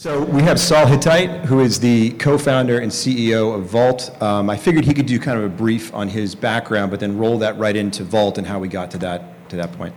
So 0.00 0.24
we 0.24 0.40
have 0.44 0.58
Soul 0.58 0.86
Htite, 0.86 1.44
who 1.44 1.60
is 1.60 1.78
the 1.78 2.12
co-founder 2.12 2.78
and 2.78 2.90
CEO 2.90 3.54
of 3.54 3.66
Valt. 3.66 4.22
Um, 4.22 4.48
I 4.48 4.56
figured 4.56 4.86
he 4.86 4.94
could 4.94 5.04
do 5.04 5.18
kind 5.18 5.36
of 5.36 5.44
a 5.44 5.50
brief 5.50 5.92
on 5.92 6.08
his 6.08 6.34
background, 6.34 6.90
but 6.90 7.00
then 7.00 7.18
roll 7.18 7.36
that 7.36 7.58
right 7.58 7.76
into 7.76 8.02
Valt 8.02 8.38
and 8.38 8.46
how 8.46 8.58
we 8.58 8.66
got 8.66 8.90
to 8.92 8.98
that 9.00 9.50
to 9.50 9.56
that 9.56 9.72
point. 9.72 9.94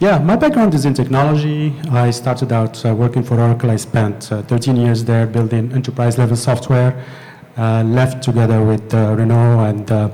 Yeah, 0.00 0.18
my 0.18 0.34
background 0.34 0.74
is 0.74 0.84
in 0.84 0.94
technology. 0.94 1.72
I 1.92 2.10
started 2.10 2.52
out 2.52 2.84
uh, 2.84 2.92
working 2.92 3.22
for 3.22 3.38
Oracle. 3.38 3.70
I 3.70 3.76
spent 3.76 4.32
uh, 4.32 4.42
13 4.42 4.74
years 4.74 5.04
there 5.04 5.28
building 5.28 5.72
enterprise 5.72 6.18
level 6.18 6.36
software. 6.36 7.04
Uh, 7.56 7.84
left 7.84 8.24
together 8.24 8.64
with 8.64 8.92
uh, 8.92 9.14
Renaud 9.16 9.60
and 9.60 9.92
uh, 9.92 10.10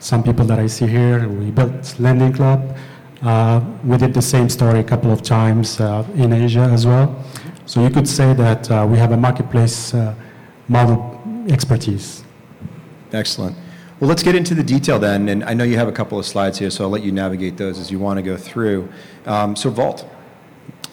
some 0.00 0.22
people 0.22 0.44
that 0.44 0.58
I 0.58 0.66
see 0.66 0.86
here. 0.86 1.26
We 1.26 1.50
built 1.50 1.98
Lending 1.98 2.34
Club. 2.34 2.76
Uh, 3.22 3.64
we 3.84 3.96
did 3.96 4.12
the 4.12 4.20
same 4.20 4.50
story 4.50 4.80
a 4.80 4.84
couple 4.84 5.10
of 5.10 5.22
times 5.22 5.80
in 5.80 6.30
Asia 6.34 6.68
as 6.70 6.86
well. 6.86 7.24
So 7.66 7.82
you 7.82 7.90
could 7.90 8.08
say 8.08 8.32
that 8.34 8.70
uh, 8.70 8.86
we 8.88 8.96
have 8.96 9.12
a 9.12 9.16
marketplace 9.16 9.92
uh, 9.92 10.14
model 10.68 11.20
expertise. 11.48 12.22
Excellent. 13.12 13.56
Well, 13.98 14.08
let's 14.08 14.22
get 14.22 14.34
into 14.34 14.54
the 14.54 14.62
detail 14.62 14.98
then. 14.98 15.28
And 15.28 15.42
I 15.44 15.54
know 15.54 15.64
you 15.64 15.76
have 15.76 15.88
a 15.88 15.92
couple 15.92 16.18
of 16.18 16.26
slides 16.26 16.58
here, 16.58 16.70
so 16.70 16.84
I'll 16.84 16.90
let 16.90 17.02
you 17.02 17.12
navigate 17.12 17.56
those 17.56 17.78
as 17.78 17.90
you 17.90 17.98
want 17.98 18.18
to 18.18 18.22
go 18.22 18.36
through. 18.36 18.88
Um, 19.24 19.56
so, 19.56 19.70
Valt, 19.70 20.08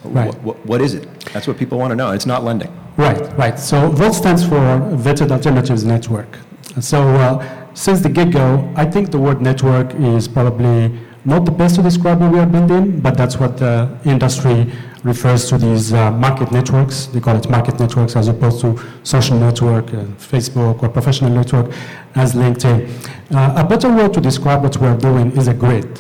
right. 0.04 0.34
What, 0.42 0.66
what 0.66 0.82
is 0.82 0.94
it? 0.94 1.08
That's 1.34 1.48
what 1.48 1.58
people 1.58 1.78
want 1.78 1.92
to 1.92 1.96
know. 1.96 2.12
It's 2.12 2.26
not 2.26 2.44
lending. 2.44 2.72
Right, 2.98 3.38
right. 3.38 3.60
So, 3.60 3.90
Valt 3.92 4.14
stands 4.14 4.44
for 4.44 4.56
Vetted 4.56 5.32
Alternatives 5.32 5.84
Network. 5.84 6.40
So, 6.80 7.08
uh, 7.08 7.64
since 7.76 8.02
the 8.02 8.10
get 8.10 8.32
go, 8.32 8.72
I 8.76 8.86
think 8.86 9.12
the 9.12 9.20
word 9.20 9.42
network 9.42 9.94
is 9.96 10.28
probably 10.28 10.98
not 11.26 11.46
the 11.46 11.52
best 11.52 11.76
to 11.76 11.82
describe 11.82 12.20
what 12.20 12.32
we 12.32 12.40
are 12.40 12.46
building, 12.46 13.00
but 13.00 13.18
that's 13.18 13.38
what 13.38 13.58
the 13.58 13.98
industry 14.06 14.72
refers 15.04 15.50
to 15.50 15.58
these 15.58 15.94
uh, 15.94 16.12
market 16.12 16.52
networks. 16.52 17.08
They 17.08 17.20
call 17.20 17.36
it 17.36 17.50
market 17.50 17.80
networks 17.80 18.16
as 18.16 18.28
opposed 18.28 18.62
to 18.62 18.80
social 19.04 19.38
network, 19.38 19.94
uh, 19.94 20.06
Facebook, 20.18 20.82
or 20.82 20.90
professional 20.90 21.32
network 21.32 21.72
as 22.16 22.34
LinkedIn. 22.34 22.90
Uh, 23.34 23.54
a 23.58 23.64
better 23.68 23.90
word 23.90 24.14
to 24.14 24.22
describe 24.22 24.64
what 24.64 24.78
we 24.78 24.88
are 24.88 24.98
doing 24.98 25.32
is 25.32 25.48
a 25.48 25.54
grid. 25.54 26.00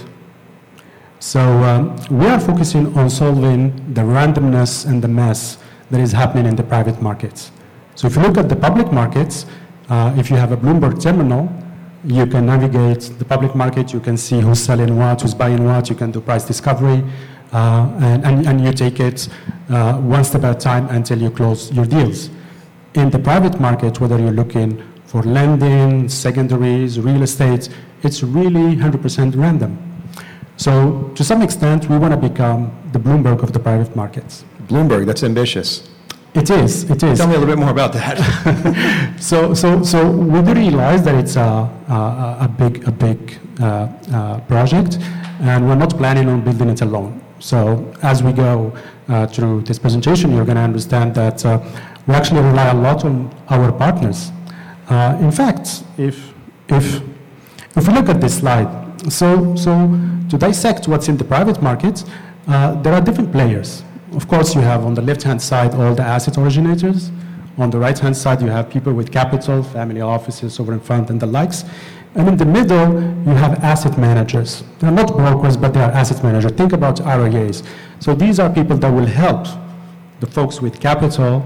So 1.19 1.39
um, 1.41 1.95
we 2.09 2.25
are 2.27 2.39
focusing 2.39 2.97
on 2.97 3.09
solving 3.09 3.93
the 3.93 4.01
randomness 4.01 4.85
and 4.85 5.01
the 5.01 5.07
mess 5.07 5.57
that 5.89 5.99
is 5.99 6.11
happening 6.11 6.45
in 6.45 6.55
the 6.55 6.63
private 6.63 7.01
markets. 7.01 7.51
So 7.95 8.07
if 8.07 8.15
you 8.15 8.21
look 8.23 8.38
at 8.38 8.49
the 8.49 8.55
public 8.55 8.91
markets, 8.91 9.45
uh, 9.89 10.13
if 10.17 10.29
you 10.29 10.35
have 10.38 10.51
a 10.51 10.57
Bloomberg 10.57 11.01
terminal, 11.01 11.49
you 12.05 12.25
can 12.25 12.45
navigate 12.45 13.17
the 13.19 13.25
public 13.25 13.55
market, 13.55 13.93
you 13.93 13.99
can 13.99 14.17
see 14.17 14.41
who's 14.41 14.59
selling 14.59 14.97
what, 14.97 15.21
who's 15.21 15.33
buying 15.33 15.63
what, 15.63 15.89
you 15.89 15.95
can 15.95 16.11
do 16.11 16.19
price 16.19 16.43
discovery, 16.45 17.03
and, 17.53 18.25
and, 18.25 18.47
and, 18.47 18.61
you 18.61 18.71
take 18.73 18.99
it 18.99 19.29
uh, 19.69 19.93
one 19.97 20.23
step 20.23 20.43
at 20.43 20.57
a 20.57 20.59
time 20.59 20.87
until 20.89 21.21
you 21.21 21.29
close 21.29 21.71
your 21.71 21.85
deals. 21.85 22.29
In 22.95 23.09
the 23.09 23.19
private 23.19 23.59
market, 23.59 23.99
whether 23.99 24.17
you're 24.19 24.31
looking 24.31 24.81
for 25.05 25.21
lending, 25.23 26.09
secondaries, 26.09 26.99
real 26.99 27.21
estate, 27.21 27.69
it's 28.01 28.23
really 28.23 28.75
100% 28.75 29.35
random. 29.37 29.77
So 30.57 31.11
to 31.15 31.23
some 31.23 31.41
extent, 31.41 31.89
we 31.89 31.97
want 31.97 32.13
to 32.13 32.29
become 32.29 32.71
the 32.91 32.99
Bloomberg 32.99 33.43
of 33.43 33.53
the 33.53 33.59
private 33.59 33.95
markets. 33.95 34.45
Bloomberg, 34.67 35.05
that's 35.05 35.23
ambitious. 35.23 35.89
It 36.33 36.49
is. 36.49 36.89
It 36.89 37.03
is. 37.03 37.19
Tell 37.19 37.27
me 37.27 37.35
a 37.35 37.39
little 37.39 37.55
bit 37.55 37.59
more 37.59 37.69
about 37.69 37.93
that. 37.93 38.17
so, 39.19 39.53
so, 39.53 39.83
so 39.83 40.09
we 40.09 40.41
do 40.41 40.53
realize 40.53 41.03
that 41.03 41.13
it's 41.13 41.35
a, 41.35 41.69
a, 41.88 42.38
a 42.41 42.55
big, 42.57 42.88
a 42.88 42.91
big 42.91 43.39
uh, 43.59 43.88
uh, 44.11 44.39
project, 44.41 44.97
and 45.41 45.67
we're 45.67 45.75
not 45.75 45.95
planning 45.95 46.27
on 46.29 46.41
building 46.43 46.69
it 46.69 46.81
alone. 46.81 47.22
So 47.44 47.94
as 48.02 48.23
we 48.23 48.31
go 48.31 48.73
uh, 49.09 49.27
through 49.27 49.63
this 49.63 49.77
presentation, 49.77 50.31
you're 50.31 50.45
going 50.45 50.55
to 50.55 50.61
understand 50.61 51.13
that 51.16 51.45
uh, 51.45 51.59
we 52.08 52.13
actually 52.13 52.39
rely 52.39 52.67
a 52.69 52.73
lot 52.73 53.03
on 53.03 53.35
our 53.50 53.69
partners. 53.73 54.31
Uh, 54.88 55.17
in 55.19 55.30
fact, 55.30 55.83
if, 55.97 56.33
if, 56.69 57.02
if 57.75 57.85
we 57.85 57.94
look 57.94 58.08
at 58.08 58.22
this 58.22 58.38
slide, 58.38 59.11
so, 59.11 59.58
so 59.58 59.72
to 60.29 60.38
dissect 60.38 60.88
what's 60.88 61.09
in 61.09 61.17
the 61.17 61.25
private 61.25 61.62
market, 61.62 62.06
uh, 62.47 62.81
there 62.81 62.94
are 62.94 63.01
different 63.01 63.34
players. 63.34 63.84
Of 64.13 64.29
course, 64.29 64.56
you 64.56 64.62
have 64.62 64.85
on 64.85 64.94
the 64.94 65.01
left-hand 65.01 65.41
side 65.41 65.75
all 65.75 65.94
the 65.94 66.03
asset 66.03 66.38
originators. 66.38 67.12
On 67.58 67.69
the 67.69 67.78
right-hand 67.78 68.18
side, 68.18 68.41
you 68.41 68.47
have 68.47 68.69
people 68.69 68.94
with 68.94 69.12
capital, 69.12 69.62
family 69.62 70.02
offices, 70.02 70.56
sovereign 70.56 70.80
fund, 70.80 71.09
and 71.09 71.19
the 71.19 71.28
likes. 71.28 71.64
And 72.16 72.28
in 72.28 72.38
the 72.38 72.46
middle, 72.46 72.94
you 72.94 73.36
have 73.36 73.64
asset 73.64 73.97
managers. 73.97 74.64
They're 74.80 74.91
not 74.91 75.16
brokers, 75.16 75.56
but 75.56 75.74
they 75.74 75.81
are 75.81 75.91
asset 75.91 76.24
managers. 76.24 76.52
Think 76.52 76.74
about 76.74 77.00
RIAs. 77.00 77.64
So 78.00 78.16
these 78.16 78.40
are 78.40 78.50
people 78.50 78.78
that 78.78 78.90
will 78.90 79.06
help 79.06 79.47
the 80.19 80.28
folks 80.28 80.62
with 80.62 80.80
capital 80.80 81.46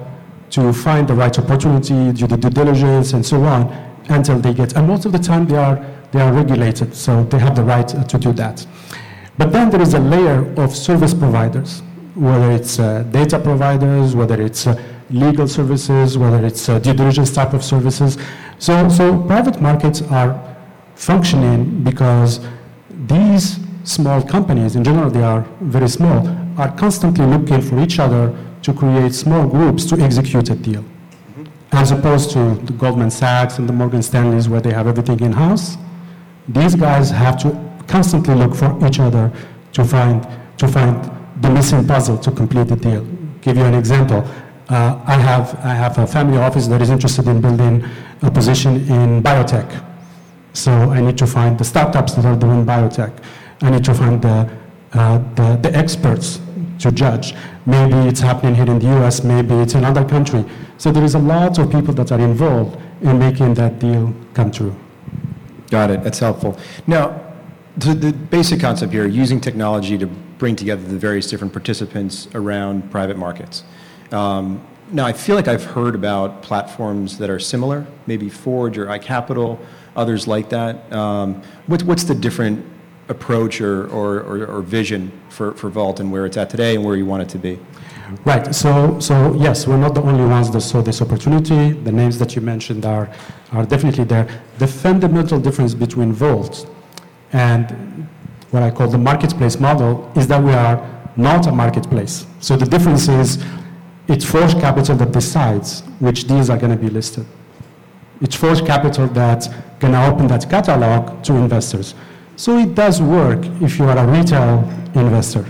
to 0.51 0.71
find 0.71 1.07
the 1.07 1.13
right 1.13 1.37
opportunity, 1.37 2.13
do 2.13 2.27
the 2.27 2.37
due 2.37 2.49
diligence, 2.49 3.13
and 3.13 3.25
so 3.25 3.43
on, 3.43 3.67
until 4.09 4.39
they 4.39 4.53
get. 4.53 4.75
And 4.77 4.87
most 4.87 5.05
of 5.05 5.11
the 5.11 5.19
time, 5.19 5.45
they 5.47 5.57
are 5.57 5.83
they 6.11 6.21
are 6.21 6.31
regulated, 6.31 6.95
so 6.95 7.23
they 7.25 7.37
have 7.37 7.55
the 7.55 7.63
right 7.63 7.87
to 7.87 8.17
do 8.17 8.31
that. 8.33 8.65
But 9.37 9.51
then 9.51 9.69
there 9.69 9.81
is 9.81 9.93
a 9.93 9.99
layer 9.99 10.53
of 10.57 10.73
service 10.75 11.13
providers, 11.13 11.81
whether 12.15 12.49
it's 12.51 12.79
uh, 12.79 13.03
data 13.11 13.37
providers, 13.39 14.15
whether 14.15 14.41
it's 14.41 14.67
uh, 14.67 14.81
legal 15.09 15.47
services, 15.47 16.17
whether 16.17 16.45
it's 16.45 16.69
uh, 16.69 16.79
due 16.79 16.93
diligence 16.93 17.31
type 17.31 17.53
of 17.53 17.63
services. 17.63 18.17
So, 18.59 18.89
so 18.89 19.21
private 19.23 19.61
markets 19.61 20.01
are 20.03 20.57
functioning 20.95 21.83
because 21.83 22.39
these 23.07 23.59
small 23.83 24.21
companies, 24.21 24.75
in 24.75 24.83
general 24.83 25.09
they 25.09 25.23
are 25.23 25.41
very 25.61 25.87
small, 25.87 26.27
are 26.57 26.75
constantly 26.75 27.25
looking 27.25 27.61
for 27.61 27.79
each 27.79 27.99
other 27.99 28.35
to 28.63 28.73
create 28.73 29.13
small 29.13 29.47
groups 29.47 29.85
to 29.85 29.99
execute 30.01 30.49
a 30.49 30.55
deal. 30.55 30.81
Mm-hmm. 30.81 31.45
As 31.71 31.91
opposed 31.91 32.31
to 32.31 32.55
the 32.65 32.73
Goldman 32.73 33.11
Sachs 33.11 33.59
and 33.59 33.69
the 33.69 33.73
Morgan 33.73 34.01
Stanleys 34.01 34.49
where 34.49 34.59
they 34.59 34.73
have 34.73 34.87
everything 34.87 35.19
in-house, 35.19 35.77
these 36.49 36.75
guys 36.75 37.09
have 37.11 37.39
to 37.43 37.49
constantly 37.87 38.35
look 38.35 38.55
for 38.55 38.77
each 38.85 38.99
other 38.99 39.31
to 39.73 39.85
find, 39.85 40.27
to 40.57 40.67
find 40.67 41.09
the 41.41 41.49
missing 41.49 41.85
puzzle 41.87 42.17
to 42.17 42.31
complete 42.31 42.67
the 42.67 42.75
deal. 42.75 43.05
Give 43.41 43.57
you 43.57 43.63
an 43.63 43.75
example. 43.75 44.27
Uh, 44.69 44.99
I, 45.05 45.15
have, 45.15 45.55
I 45.63 45.73
have 45.73 45.97
a 45.97 46.05
family 46.05 46.37
office 46.37 46.67
that 46.67 46.81
is 46.81 46.89
interested 46.89 47.27
in 47.27 47.39
building 47.39 47.85
a 48.21 48.29
position 48.29 48.75
in 48.89 49.23
biotech. 49.23 49.83
So 50.53 50.71
I 50.71 50.99
need 50.99 51.17
to 51.19 51.27
find 51.27 51.57
the 51.57 51.63
startups 51.63 52.15
that 52.15 52.25
are 52.25 52.35
doing 52.35 52.65
biotech. 52.65 53.13
I 53.61 53.69
need 53.69 53.85
to 53.85 53.93
find 53.93 54.21
the, 54.21 54.49
uh, 54.93 55.19
the, 55.35 55.57
the, 55.61 55.75
experts 55.75 56.41
to 56.79 56.91
judge. 56.91 57.33
Maybe 57.65 57.95
it's 58.09 58.19
happening 58.19 58.55
here 58.55 58.65
in 58.65 58.79
the 58.79 58.87
US, 58.97 59.23
maybe 59.23 59.53
it's 59.55 59.73
in 59.73 59.79
another 59.79 60.03
country. 60.03 60.43
So 60.77 60.91
there 60.91 61.03
is 61.03 61.15
a 61.15 61.19
lot 61.19 61.57
of 61.59 61.71
people 61.71 61.93
that 61.93 62.11
are 62.11 62.19
involved 62.19 62.77
in 63.01 63.17
making 63.19 63.53
that 63.55 63.79
deal 63.79 64.13
come 64.33 64.51
true. 64.51 64.75
Got 65.69 65.91
it. 65.91 66.03
That's 66.03 66.19
helpful. 66.19 66.57
Now, 66.87 67.21
the, 67.77 67.93
the 67.93 68.11
basic 68.11 68.59
concept 68.59 68.91
here, 68.91 69.07
using 69.07 69.39
technology 69.39 69.97
to 69.97 70.07
bring 70.07 70.55
together 70.55 70.81
the 70.83 70.97
various 70.97 71.29
different 71.29 71.53
participants 71.53 72.27
around 72.33 72.89
private 72.91 73.17
markets. 73.17 73.63
Um, 74.11 74.65
now, 74.89 75.05
I 75.05 75.13
feel 75.13 75.35
like 75.35 75.47
I've 75.49 75.65
heard 75.65 75.95
about 75.95 76.41
platforms 76.41 77.17
that 77.17 77.29
are 77.29 77.39
similar, 77.39 77.85
maybe 78.05 78.29
Forge 78.29 78.77
or 78.77 78.85
iCapital 78.85 79.59
others 79.97 80.27
like 80.27 80.49
that. 80.49 80.91
Um, 80.93 81.41
what, 81.65 81.83
what's 81.83 82.05
the 82.05 82.15
different 82.15 82.65
approach 83.09 83.59
or, 83.59 83.87
or, 83.87 84.19
or, 84.19 84.45
or, 84.45 84.61
vision 84.61 85.11
for, 85.29 85.53
for 85.53 85.71
Valt 85.71 85.99
and 85.99 86.11
where 86.11 86.25
it's 86.25 86.37
at 86.37 86.49
today 86.49 86.75
and 86.75 86.83
where 86.83 86.95
you 86.95 87.05
want 87.05 87.23
it 87.23 87.29
to 87.29 87.37
be? 87.37 87.59
Right. 88.25 88.53
So, 88.53 88.99
so 88.99 89.33
yes, 89.35 89.65
we're 89.65 89.77
not 89.77 89.95
the 89.95 90.01
only 90.01 90.25
ones 90.25 90.51
that 90.51 90.61
saw 90.61 90.81
this 90.81 91.01
opportunity. 91.01 91.71
The 91.71 91.91
names 91.91 92.19
that 92.19 92.35
you 92.35 92.41
mentioned 92.41 92.85
are, 92.85 93.09
are 93.51 93.65
definitely 93.65 94.03
there. 94.03 94.27
The 94.59 94.67
fundamental 94.67 95.39
difference 95.39 95.73
between 95.73 96.13
Valt 96.13 96.69
and 97.33 98.07
what 98.51 98.63
I 98.63 98.71
call 98.71 98.87
the 98.87 98.97
marketplace 98.97 99.59
model 99.59 100.11
is 100.15 100.27
that 100.27 100.41
we 100.41 100.53
are 100.53 100.77
not 101.17 101.47
a 101.47 101.51
marketplace. 101.51 102.25
So 102.39 102.55
the 102.55 102.65
difference 102.65 103.07
is 103.07 103.43
it's 104.07 104.25
Forge 104.25 104.53
Capital 104.53 104.95
that 104.95 105.11
decides 105.11 105.81
which 105.99 106.27
deals 106.27 106.49
are 106.49 106.57
going 106.57 106.71
to 106.71 106.77
be 106.77 106.89
listed. 106.89 107.25
It's 108.21 108.35
Forge 108.35 108.65
Capital 108.65 109.07
that's 109.07 109.47
going 109.79 109.93
to 109.93 110.05
open 110.07 110.27
that 110.27 110.49
catalog 110.49 111.23
to 111.23 111.35
investors. 111.35 111.93
So 112.35 112.57
it 112.57 112.73
does 112.75 113.01
work 113.01 113.45
if 113.61 113.77
you 113.79 113.85
are 113.85 113.97
a 113.97 114.07
retail 114.07 114.59
investor. 114.95 115.45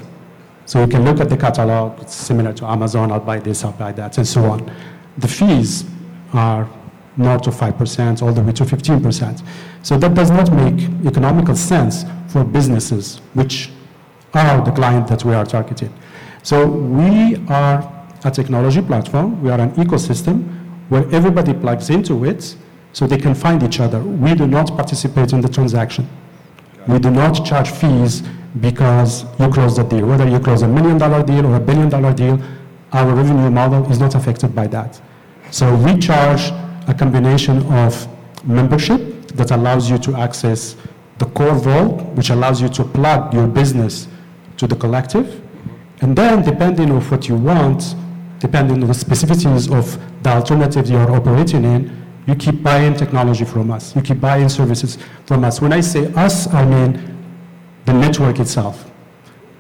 So 0.65 0.81
you 0.81 0.88
can 0.88 1.06
look 1.06 1.19
at 1.19 1.30
the 1.30 1.38
catalog, 1.38 2.01
it's 2.01 2.13
similar 2.13 2.51
to 2.54 2.65
Amazon, 2.65 3.12
I'll 3.12 3.19
buy 3.19 3.39
this, 3.39 3.63
I'll 3.63 3.71
buy 3.71 3.94
that, 3.94 4.18
and 4.18 4.27
so 4.27 4.44
on. 4.44 4.69
The 5.18 5.27
fees 5.27 5.86
are 6.33 6.68
north 7.15 7.48
of 7.48 7.56
5%, 7.56 8.21
all 8.21 8.33
the 8.33 8.42
way 8.42 8.51
to 8.51 8.63
15%. 8.63 9.48
So 9.81 9.98
that 9.98 10.13
does 10.13 10.30
not 10.30 10.51
make 10.51 10.89
economical 11.06 11.56
sense 11.56 12.03
for 12.27 12.44
businesses, 12.44 13.19
which 13.33 13.69
are 14.33 14.62
the 14.62 14.71
client 14.71 15.07
that 15.07 15.24
we 15.24 15.33
are 15.33 15.45
targeting. 15.45 15.94
So 16.44 16.68
we 16.68 17.38
are 17.48 17.96
a 18.27 18.31
technology 18.31 18.81
platform, 18.81 19.41
we 19.41 19.50
are 19.50 19.59
an 19.59 19.71
ecosystem 19.71 20.35
where 20.89 21.03
everybody 21.12 21.53
plugs 21.53 21.89
into 21.89 22.25
it 22.25 22.56
so 22.94 23.07
they 23.07 23.18
can 23.18 23.33
find 23.35 23.63
each 23.63 23.79
other. 23.79 24.00
We 24.01 24.35
do 24.35 24.47
not 24.47 24.68
participate 24.75 25.33
in 25.33 25.41
the 25.41 25.50
transaction. 25.50 26.07
We 26.88 27.00
do 27.00 27.09
not 27.12 27.45
charge 27.45 27.69
fees 27.69 28.24
because 28.62 29.24
you 29.39 29.50
close 29.50 29.75
the 29.75 29.83
deal. 29.83 30.06
Whether 30.06 30.27
you 30.27 30.39
close 30.39 30.62
a 30.62 30.68
million 30.68 30.97
dollar 30.97 31.24
deal 31.24 31.45
or 31.45 31.56
a 31.56 31.59
billion 31.59 31.89
dollar 31.89 32.13
deal, 32.13 32.41
our 32.91 33.13
revenue 33.13 33.50
model 33.50 33.89
is 33.91 34.00
not 34.00 34.15
affected 34.15 34.56
by 34.56 34.68
that. 34.68 35.00
So 35.51 35.75
we 35.75 35.97
charge 35.97 36.51
a 36.88 36.94
combination 36.94 37.57
of 37.74 38.07
membership 38.45 39.27
that 39.39 39.51
allows 39.51 39.89
you 39.89 39.97
to 40.00 40.15
access 40.15 40.75
the 41.18 41.25
core 41.25 41.56
vault, 41.56 42.01
which 42.15 42.29
allows 42.29 42.62
you 42.62 42.69
to 42.69 42.83
plug 42.83 43.33
your 43.33 43.47
business 43.47 44.07
to 44.57 44.68
the 44.68 44.75
collective. 44.75 45.41
And 46.01 46.15
then, 46.15 46.44
depending 46.44 46.91
on 46.91 47.01
what 47.01 47.27
you 47.27 47.35
want, 47.35 47.95
depending 48.39 48.81
on 48.81 48.88
the 48.88 48.94
specificities 48.94 49.72
of 49.72 50.00
the 50.24 50.30
alternative 50.30 50.89
you 50.89 50.98
are 50.98 51.12
operating 51.12 51.63
in, 51.63 52.06
you 52.28 52.36
keep 52.36 52.62
buying 52.62 52.94
technology 52.94 53.45
from 53.45 53.72
us. 53.72 53.95
You 53.95 54.01
keep 54.01 54.19
buying 54.19 54.50
services 54.50 54.98
from 55.25 55.44
us. 55.45 55.62
When 55.62 55.72
I 55.74 55.80
say 55.80 56.13
us, 56.13 56.51
I 56.54 56.66
mean 56.66 57.18
the 57.86 57.94
network 57.94 58.39
itself. 58.39 58.92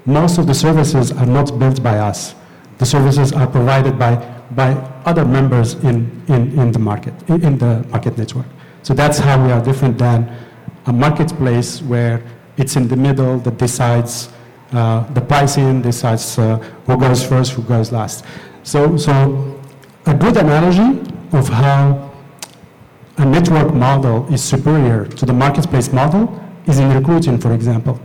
Most 0.05 0.37
of 0.37 0.47
the 0.47 0.53
services 0.53 1.11
are 1.11 1.25
not 1.25 1.57
built 1.57 1.81
by 1.81 1.97
us. 1.97 2.35
The 2.77 2.85
services 2.85 3.31
are 3.31 3.47
provided 3.47 3.97
by, 3.97 4.15
by 4.51 4.73
other 5.05 5.25
members 5.25 5.75
in, 5.75 6.23
in, 6.27 6.59
in 6.59 6.71
the 6.71 6.79
market, 6.79 7.13
in, 7.29 7.43
in 7.43 7.57
the 7.57 7.85
market 7.89 8.17
network. 8.17 8.45
So 8.83 8.93
that's 8.93 9.17
how 9.17 9.43
we 9.43 9.51
are 9.51 9.63
different 9.63 9.97
than 9.97 10.29
a 10.85 10.93
marketplace 10.93 11.81
where 11.81 12.23
it's 12.57 12.75
in 12.75 12.87
the 12.87 12.95
middle 12.95 13.39
that 13.39 13.57
decides 13.57 14.29
uh, 14.71 15.03
the 15.13 15.21
pricing, 15.21 15.81
decides 15.81 16.37
uh, 16.37 16.57
who 16.85 16.97
goes 16.97 17.25
first, 17.25 17.53
who 17.53 17.63
goes 17.63 17.91
last. 17.91 18.25
So, 18.67 18.97
so 18.97 19.61
a 20.07 20.13
good 20.13 20.35
analogy 20.35 20.99
of 21.31 21.47
how 21.47 22.11
a 23.17 23.25
network 23.25 23.73
model 23.73 24.27
is 24.27 24.43
superior 24.43 25.05
to 25.05 25.25
the 25.25 25.31
marketplace 25.31 25.93
model 25.93 26.37
is 26.65 26.77
in 26.77 26.93
recruiting, 26.93 27.37
for 27.37 27.53
example. 27.53 27.97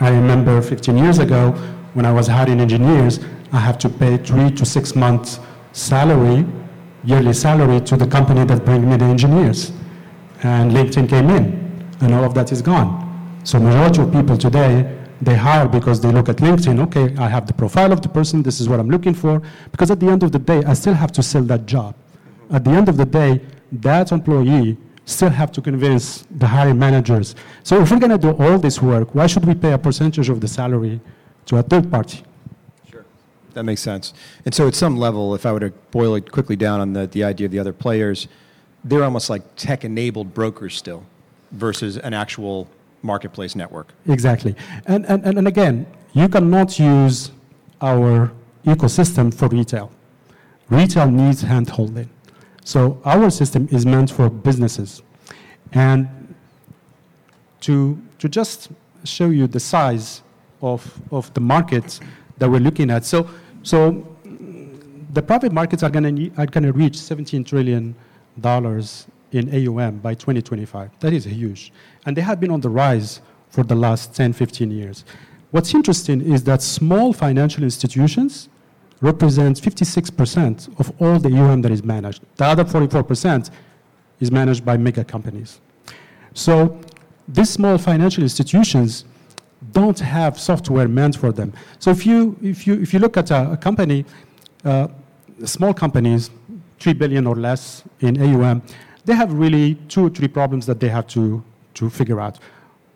I 0.00 0.08
remember 0.08 0.60
15 0.60 0.98
years 0.98 1.20
ago 1.20 1.52
when 1.94 2.04
I 2.04 2.10
was 2.10 2.26
hiring 2.26 2.58
engineers, 2.58 3.20
I 3.52 3.60
have 3.60 3.78
to 3.78 3.88
pay 3.88 4.16
three 4.16 4.50
to 4.56 4.66
six 4.66 4.96
months 4.96 5.38
salary, 5.70 6.44
yearly 7.04 7.32
salary 7.32 7.80
to 7.82 7.96
the 7.96 8.08
company 8.08 8.44
that 8.44 8.64
bring 8.64 8.90
me 8.90 8.96
the 8.96 9.04
engineers. 9.04 9.70
And 10.42 10.72
LinkedIn 10.72 11.08
came 11.08 11.30
in, 11.30 11.94
and 12.00 12.12
all 12.12 12.24
of 12.24 12.34
that 12.34 12.50
is 12.50 12.60
gone. 12.60 13.40
So 13.44 13.60
majority 13.60 14.00
of 14.02 14.12
people 14.12 14.36
today, 14.36 14.95
they 15.20 15.34
hire 15.34 15.68
because 15.68 16.00
they 16.00 16.12
look 16.12 16.28
at 16.28 16.36
LinkedIn, 16.36 16.80
okay, 16.86 17.16
I 17.16 17.28
have 17.28 17.46
the 17.46 17.54
profile 17.54 17.92
of 17.92 18.02
the 18.02 18.08
person, 18.08 18.42
this 18.42 18.60
is 18.60 18.68
what 18.68 18.80
I'm 18.80 18.90
looking 18.90 19.14
for. 19.14 19.42
Because 19.72 19.90
at 19.90 20.00
the 20.00 20.08
end 20.08 20.22
of 20.22 20.32
the 20.32 20.38
day, 20.38 20.62
I 20.64 20.74
still 20.74 20.94
have 20.94 21.12
to 21.12 21.22
sell 21.22 21.42
that 21.44 21.66
job. 21.66 21.94
At 22.50 22.64
the 22.64 22.70
end 22.70 22.88
of 22.88 22.96
the 22.96 23.06
day, 23.06 23.40
that 23.72 24.12
employee 24.12 24.76
still 25.04 25.30
have 25.30 25.52
to 25.52 25.62
convince 25.62 26.26
the 26.30 26.46
hiring 26.46 26.78
managers. 26.78 27.34
So 27.62 27.80
if 27.80 27.90
we're 27.90 27.98
going 27.98 28.10
to 28.10 28.18
do 28.18 28.30
all 28.32 28.58
this 28.58 28.82
work, 28.82 29.14
why 29.14 29.26
should 29.26 29.44
we 29.44 29.54
pay 29.54 29.72
a 29.72 29.78
percentage 29.78 30.28
of 30.28 30.40
the 30.40 30.48
salary 30.48 31.00
to 31.46 31.56
a 31.56 31.62
third 31.62 31.90
party? 31.90 32.22
Sure. 32.90 33.04
That 33.54 33.62
makes 33.62 33.80
sense. 33.80 34.12
And 34.44 34.54
so 34.54 34.66
at 34.66 34.74
some 34.74 34.96
level, 34.96 35.34
if 35.34 35.46
I 35.46 35.52
were 35.52 35.60
to 35.60 35.70
boil 35.90 36.16
it 36.16 36.30
quickly 36.30 36.56
down 36.56 36.80
on 36.80 36.92
the, 36.92 37.06
the 37.06 37.24
idea 37.24 37.46
of 37.46 37.52
the 37.52 37.58
other 37.58 37.72
players, 37.72 38.28
they're 38.84 39.04
almost 39.04 39.30
like 39.30 39.42
tech-enabled 39.56 40.34
brokers 40.34 40.76
still 40.76 41.04
versus 41.52 41.96
an 41.96 42.12
actual 42.12 42.68
marketplace 43.02 43.54
network. 43.54 43.92
Exactly. 44.06 44.54
And, 44.86 45.04
and, 45.06 45.24
and 45.24 45.48
again, 45.48 45.86
you 46.12 46.28
cannot 46.28 46.78
use 46.78 47.30
our 47.80 48.32
ecosystem 48.64 49.32
for 49.32 49.48
retail. 49.48 49.90
Retail 50.70 51.10
needs 51.10 51.42
hand-holding. 51.42 52.10
So 52.64 53.00
our 53.04 53.30
system 53.30 53.68
is 53.70 53.86
meant 53.86 54.10
for 54.10 54.28
businesses. 54.28 55.02
And 55.72 56.34
to, 57.60 58.00
to 58.18 58.28
just 58.28 58.70
show 59.04 59.28
you 59.30 59.46
the 59.46 59.60
size 59.60 60.22
of, 60.62 61.00
of 61.12 61.32
the 61.34 61.40
markets 61.40 62.00
that 62.38 62.50
we're 62.50 62.60
looking 62.60 62.90
at. 62.90 63.04
So, 63.04 63.28
so 63.62 64.06
the 65.12 65.22
private 65.22 65.52
markets 65.52 65.82
are 65.82 65.90
going 65.90 66.32
are 66.36 66.46
going 66.46 66.64
to 66.64 66.72
reach 66.72 66.94
$17 66.94 67.46
trillion 67.46 67.94
in 69.32 69.48
AUM 69.48 69.98
by 69.98 70.14
2025. 70.14 70.90
That 71.00 71.12
is 71.12 71.24
huge. 71.24 71.72
And 72.04 72.16
they 72.16 72.22
have 72.22 72.40
been 72.40 72.50
on 72.50 72.60
the 72.60 72.70
rise 72.70 73.20
for 73.50 73.64
the 73.64 73.74
last 73.74 74.14
10, 74.14 74.32
15 74.32 74.70
years. 74.70 75.04
What's 75.50 75.74
interesting 75.74 76.20
is 76.20 76.44
that 76.44 76.62
small 76.62 77.12
financial 77.12 77.62
institutions 77.62 78.48
represent 79.00 79.60
56% 79.60 80.78
of 80.80 80.92
all 81.00 81.18
the 81.18 81.28
UM 81.28 81.62
that 81.62 81.72
is 81.72 81.82
managed. 81.82 82.22
The 82.36 82.44
other 82.44 82.64
44% 82.64 83.50
is 84.20 84.30
managed 84.30 84.64
by 84.64 84.76
mega 84.76 85.04
companies. 85.04 85.60
So 86.34 86.80
these 87.28 87.50
small 87.50 87.78
financial 87.78 88.22
institutions 88.22 89.04
don't 89.72 89.98
have 89.98 90.38
software 90.38 90.88
meant 90.88 91.16
for 91.16 91.32
them. 91.32 91.52
So 91.78 91.90
if 91.90 92.06
you, 92.06 92.36
if 92.42 92.66
you, 92.66 92.74
if 92.80 92.92
you 92.92 92.98
look 92.98 93.16
at 93.16 93.30
a, 93.30 93.52
a 93.52 93.56
company, 93.56 94.04
uh, 94.64 94.88
small 95.44 95.74
companies, 95.74 96.30
3 96.80 96.92
billion 96.94 97.26
or 97.26 97.36
less 97.36 97.82
in 98.00 98.20
AUM, 98.20 98.62
they 99.06 99.14
have 99.14 99.32
really 99.32 99.76
two 99.88 100.06
or 100.06 100.10
three 100.10 100.28
problems 100.28 100.66
that 100.66 100.80
they 100.80 100.88
have 100.88 101.06
to, 101.06 101.42
to 101.74 101.88
figure 101.88 102.20
out. 102.20 102.38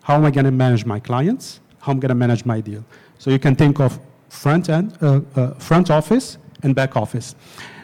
How 0.03 0.15
am 0.15 0.25
I 0.25 0.31
going 0.31 0.45
to 0.45 0.51
manage 0.51 0.85
my 0.85 0.99
clients? 0.99 1.61
How 1.79 1.93
am 1.93 1.97
I 1.97 2.01
going 2.01 2.09
to 2.09 2.15
manage 2.15 2.45
my 2.45 2.59
deal? 2.61 2.83
So 3.17 3.31
you 3.31 3.39
can 3.39 3.55
think 3.55 3.79
of 3.79 3.97
front 4.29 4.69
end, 4.69 4.97
uh, 5.01 5.21
uh, 5.35 5.53
front 5.55 5.89
office 5.89 6.37
and 6.63 6.75
back 6.75 6.95
office. 6.95 7.35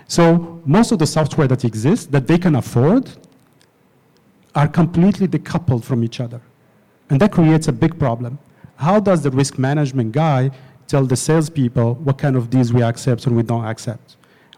So 0.07 0.61
most 0.65 0.91
of 0.91 0.99
the 0.99 1.07
software 1.07 1.47
that 1.47 1.65
exists 1.65 2.05
that 2.07 2.27
they 2.27 2.37
can 2.37 2.55
afford 2.55 3.09
are 4.55 4.67
completely 4.67 5.27
decoupled 5.27 5.83
from 5.83 6.03
each 6.03 6.19
other. 6.19 6.41
And 7.09 7.19
that 7.21 7.31
creates 7.31 7.67
a 7.67 7.71
big 7.71 7.97
problem. 7.97 8.39
How 8.75 8.99
does 8.99 9.21
the 9.21 9.31
risk 9.31 9.57
management 9.57 10.11
guy 10.11 10.51
tell 10.87 11.05
the 11.05 11.15
salespeople 11.15 11.95
what 11.95 12.17
kind 12.17 12.35
of 12.35 12.49
deals 12.49 12.73
we 12.73 12.83
accept 12.83 13.25
and 13.25 13.35
we 13.35 13.43
don't 13.43 13.65
accept? 13.65 14.17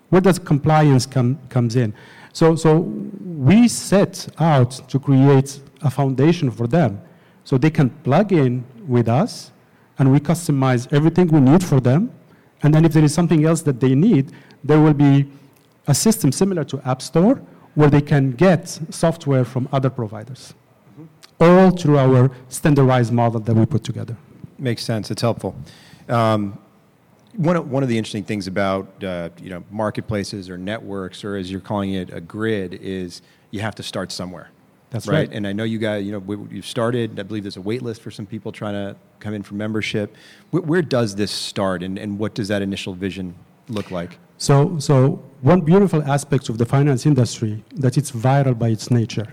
Where 0.10 0.22
does 0.22 0.40
compliance 0.40 1.06
come, 1.06 1.40
comes 1.50 1.76
in? 1.76 1.94
So, 2.34 2.56
so 2.56 2.80
we 2.80 3.68
set 3.68 4.28
out 4.40 4.72
to 4.90 5.00
create 5.00 5.60
a 5.82 5.90
foundation 5.90 6.52
for 6.52 6.68
them 6.68 7.02
so 7.44 7.58
they 7.58 7.70
can 7.70 7.90
plug 7.90 8.32
in 8.32 8.64
with 8.88 9.08
us 9.08 9.52
and 9.98 10.12
we 10.12 10.20
customize 10.20 10.92
everything 10.94 11.28
we 11.28 11.40
need 11.40 11.64
for 11.64 11.80
them. 11.80 12.12
And 12.64 12.74
then 12.74 12.86
if 12.86 12.94
there 12.94 13.04
is 13.04 13.14
something 13.14 13.46
else 13.46 13.62
that 13.64 13.80
they 13.80 13.96
need, 13.96 14.32
there 14.64 14.80
will 14.80 14.94
be 14.94 15.32
a 15.88 15.94
system 15.94 16.32
similar 16.32 16.64
to 16.66 16.82
App 16.86 17.02
Store 17.02 17.42
where 17.76 17.90
they 17.90 18.02
can 18.02 18.32
get 18.32 18.68
software 18.90 19.46
from 19.46 19.68
other 19.72 19.90
providers, 19.90 20.54
mm-hmm. 20.92 21.06
all 21.40 21.72
through 21.72 21.98
our 21.98 22.32
standardized 22.50 23.14
model 23.14 23.40
that 23.40 23.54
we 23.54 23.66
put 23.66 23.84
together. 23.84 24.18
Makes 24.58 24.84
sense. 24.84 25.10
It's 25.12 25.22
helpful. 25.22 25.56
Um, 26.08 26.60
one 27.36 27.56
of, 27.56 27.70
one 27.70 27.84
of 27.84 27.90
the 27.90 27.98
interesting 27.98 28.24
things 28.24 28.48
about 28.48 29.04
uh, 29.04 29.30
you 29.42 29.50
know 29.50 29.64
marketplaces 29.72 30.50
or 30.50 30.58
networks, 30.58 31.24
or 31.24 31.36
as 31.36 31.52
you're 31.52 31.62
calling 31.62 31.94
it, 31.94 32.12
a 32.12 32.22
grid, 32.22 32.74
is 32.74 33.22
you 33.52 33.62
have 33.62 33.76
to 33.76 33.84
start 33.84 34.12
somewhere. 34.12 34.50
That's 34.92 35.08
right. 35.08 35.20
right. 35.20 35.30
And 35.32 35.46
I 35.46 35.54
know 35.54 35.64
you 35.64 35.78
guys, 35.78 36.04
you 36.04 36.12
know, 36.12 36.48
you've 36.50 36.66
started. 36.66 37.20
I 37.20 37.24
believe 37.24 37.44
there's 37.44 37.58
a 37.58 37.62
wait 37.62 37.84
list 37.84 38.02
for 38.02 38.10
some 38.10 38.26
people 38.26 38.52
trying 38.52 38.74
to 38.74 38.96
come 39.20 39.34
in 39.34 39.44
for 39.44 39.54
membership. 39.54 40.16
Where, 40.50 40.64
where 40.64 40.82
does 40.82 41.16
this 41.16 41.32
start, 41.32 41.84
and, 41.84 42.00
and 42.00 42.18
what 42.18 42.34
does 42.34 42.48
that 42.48 42.62
initial 42.62 42.94
vision 42.94 43.36
look 43.68 43.92
like? 43.92 44.18
So, 44.38 44.80
so 44.80 45.24
one 45.42 45.62
beautiful 45.62 46.02
aspect 46.04 46.50
of 46.50 46.58
the 46.58 46.66
finance 46.66 47.06
industry 47.06 47.64
that 47.76 47.98
it's 47.98 48.12
viral 48.12 48.58
by 48.58 48.70
its 48.70 48.90
nature. 48.90 49.28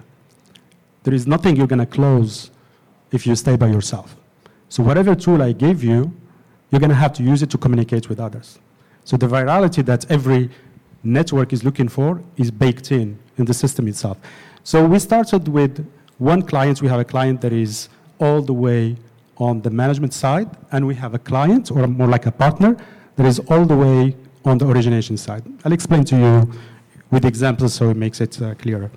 There 1.04 1.14
is 1.14 1.26
nothing 1.26 1.56
you're 1.56 1.68
going 1.68 1.78
to 1.78 1.86
close 1.86 2.50
if 3.12 3.26
you 3.26 3.36
stay 3.36 3.56
by 3.56 3.68
yourself. 3.68 4.16
So 4.68 4.82
whatever 4.82 5.14
tool 5.14 5.40
I 5.40 5.52
give 5.52 5.84
you, 5.84 6.12
you're 6.70 6.80
going 6.80 6.90
to 6.90 6.96
have 6.96 7.12
to 7.14 7.22
use 7.22 7.42
it 7.42 7.50
to 7.50 7.58
communicate 7.58 8.08
with 8.08 8.20
others. 8.20 8.58
So 9.04 9.16
the 9.16 9.26
virality 9.26 9.84
that 9.84 10.10
every 10.10 10.50
network 11.04 11.52
is 11.52 11.62
looking 11.62 11.88
for 11.88 12.22
is 12.36 12.50
baked 12.50 12.90
in 12.90 13.18
in 13.38 13.44
the 13.44 13.54
system 13.54 13.86
itself. 13.86 14.18
So 14.64 14.84
we 14.84 14.98
started 14.98 15.46
with 15.48 15.86
one 16.18 16.42
client. 16.42 16.82
We 16.82 16.88
have 16.88 17.00
a 17.00 17.04
client 17.04 17.40
that 17.42 17.52
is 17.52 17.88
all 18.18 18.42
the 18.42 18.52
way 18.52 18.96
on 19.36 19.60
the 19.60 19.70
management 19.70 20.14
side, 20.14 20.48
and 20.72 20.86
we 20.86 20.94
have 20.94 21.14
a 21.14 21.18
client, 21.18 21.70
or 21.70 21.86
more 21.86 22.08
like 22.08 22.26
a 22.26 22.32
partner, 22.32 22.76
that 23.16 23.26
is 23.26 23.38
all 23.50 23.64
the 23.66 23.76
way 23.76 24.16
on 24.44 24.58
the 24.58 24.66
origination 24.66 25.16
side. 25.16 25.44
I'll 25.64 25.72
explain 25.72 26.04
to 26.04 26.16
you 26.16 26.52
with 27.10 27.24
examples 27.24 27.74
so 27.74 27.90
it 27.90 27.96
makes 27.96 28.20
it 28.20 28.40
uh, 28.40 28.54
clearer. 28.54 28.90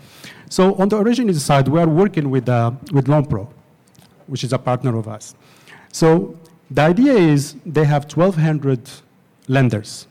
So 0.49 0.75
on 0.75 0.89
the 0.89 0.97
origination 0.97 1.39
side, 1.39 1.67
we 1.67 1.79
are 1.79 1.87
working 1.87 2.29
with, 2.29 2.47
uh, 2.47 2.71
with 2.93 3.07
LoanPro, 3.07 3.51
which 4.27 4.43
is 4.43 4.53
a 4.53 4.57
partner 4.57 4.97
of 4.97 5.07
us. 5.07 5.35
So 5.91 6.38
the 6.71 6.81
idea 6.81 7.13
is 7.13 7.55
they 7.65 7.85
have 7.85 8.03
1,200 8.03 8.89
lenders. 9.47 10.07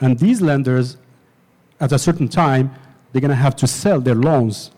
And 0.00 0.18
these 0.18 0.40
lenders, 0.40 0.96
at 1.80 1.92
a 1.92 1.98
certain 1.98 2.28
time, 2.28 2.74
they're 3.12 3.20
going 3.20 3.30
to 3.30 3.34
have 3.34 3.56
to 3.56 3.66
sell 3.66 4.00
their 4.00 4.14
loans 4.14 4.70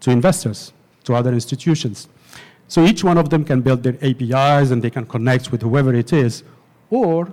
to 0.00 0.10
investors, 0.10 0.72
to 1.04 1.14
other 1.14 1.32
institutions. 1.32 2.08
So 2.68 2.84
each 2.84 3.02
one 3.02 3.18
of 3.18 3.30
them 3.30 3.44
can 3.44 3.62
build 3.62 3.82
their 3.82 3.96
APIs 4.02 4.70
and 4.70 4.82
they 4.82 4.90
can 4.90 5.06
connect 5.06 5.50
with 5.50 5.62
whoever 5.62 5.94
it 5.94 6.12
is. 6.12 6.44
Or 6.90 7.32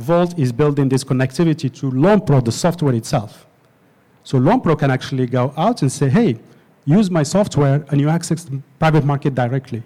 Valt 0.00 0.38
is 0.38 0.52
building 0.52 0.88
this 0.88 1.04
connectivity 1.04 1.72
to 1.74 1.90
LoanPro, 1.90 2.44
the 2.44 2.52
software 2.52 2.94
itself. 2.94 3.46
So 4.22 4.38
LoanPro 4.38 4.78
can 4.78 4.90
actually 4.90 5.26
go 5.26 5.52
out 5.56 5.82
and 5.82 5.90
say, 5.90 6.08
hey, 6.08 6.38
use 6.84 7.10
my 7.10 7.22
software 7.22 7.84
and 7.90 8.00
you 8.00 8.08
access 8.08 8.44
the 8.44 8.62
private 8.78 9.04
market 9.04 9.34
directly. 9.34 9.82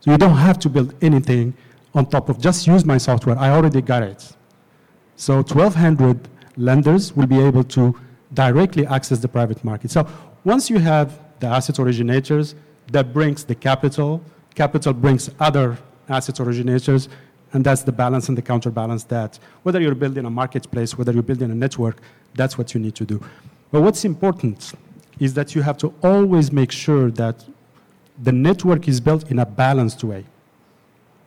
So 0.00 0.12
you 0.12 0.18
don't 0.18 0.36
have 0.36 0.58
to 0.60 0.68
build 0.68 0.94
anything 1.02 1.54
on 1.98 2.06
top 2.06 2.28
of 2.28 2.40
just 2.40 2.66
use 2.66 2.84
my 2.84 2.96
software. 2.96 3.36
I 3.38 3.50
already 3.50 3.82
got 3.82 4.02
it. 4.02 4.20
So 5.16 5.36
1,200 5.36 6.28
lenders 6.56 7.14
will 7.16 7.26
be 7.26 7.40
able 7.40 7.64
to 7.76 7.98
directly 8.32 8.86
access 8.86 9.18
the 9.18 9.28
private 9.28 9.64
market. 9.64 9.90
So 9.90 10.06
once 10.44 10.70
you 10.70 10.78
have 10.78 11.18
the 11.40 11.48
asset 11.48 11.78
originators, 11.80 12.54
that 12.92 13.12
brings 13.12 13.44
the 13.44 13.54
capital, 13.54 14.22
capital 14.54 14.92
brings 14.92 15.28
other 15.40 15.76
asset 16.08 16.38
originators, 16.40 17.08
and 17.52 17.64
that's 17.64 17.82
the 17.82 17.92
balance 17.92 18.28
and 18.28 18.38
the 18.38 18.42
counterbalance 18.42 19.04
that 19.04 19.38
whether 19.64 19.80
you're 19.80 19.94
building 19.94 20.24
a 20.24 20.30
marketplace, 20.30 20.96
whether 20.96 21.12
you're 21.12 21.22
building 21.22 21.50
a 21.50 21.54
network, 21.54 22.00
that's 22.34 22.56
what 22.56 22.74
you 22.74 22.80
need 22.80 22.94
to 22.94 23.04
do. 23.04 23.20
But 23.72 23.82
what's 23.82 24.04
important 24.04 24.72
is 25.18 25.34
that 25.34 25.54
you 25.54 25.62
have 25.62 25.78
to 25.78 25.92
always 26.02 26.52
make 26.52 26.70
sure 26.70 27.10
that 27.10 27.44
the 28.22 28.32
network 28.32 28.86
is 28.86 29.00
built 29.00 29.30
in 29.30 29.38
a 29.38 29.46
balanced 29.46 30.04
way. 30.04 30.24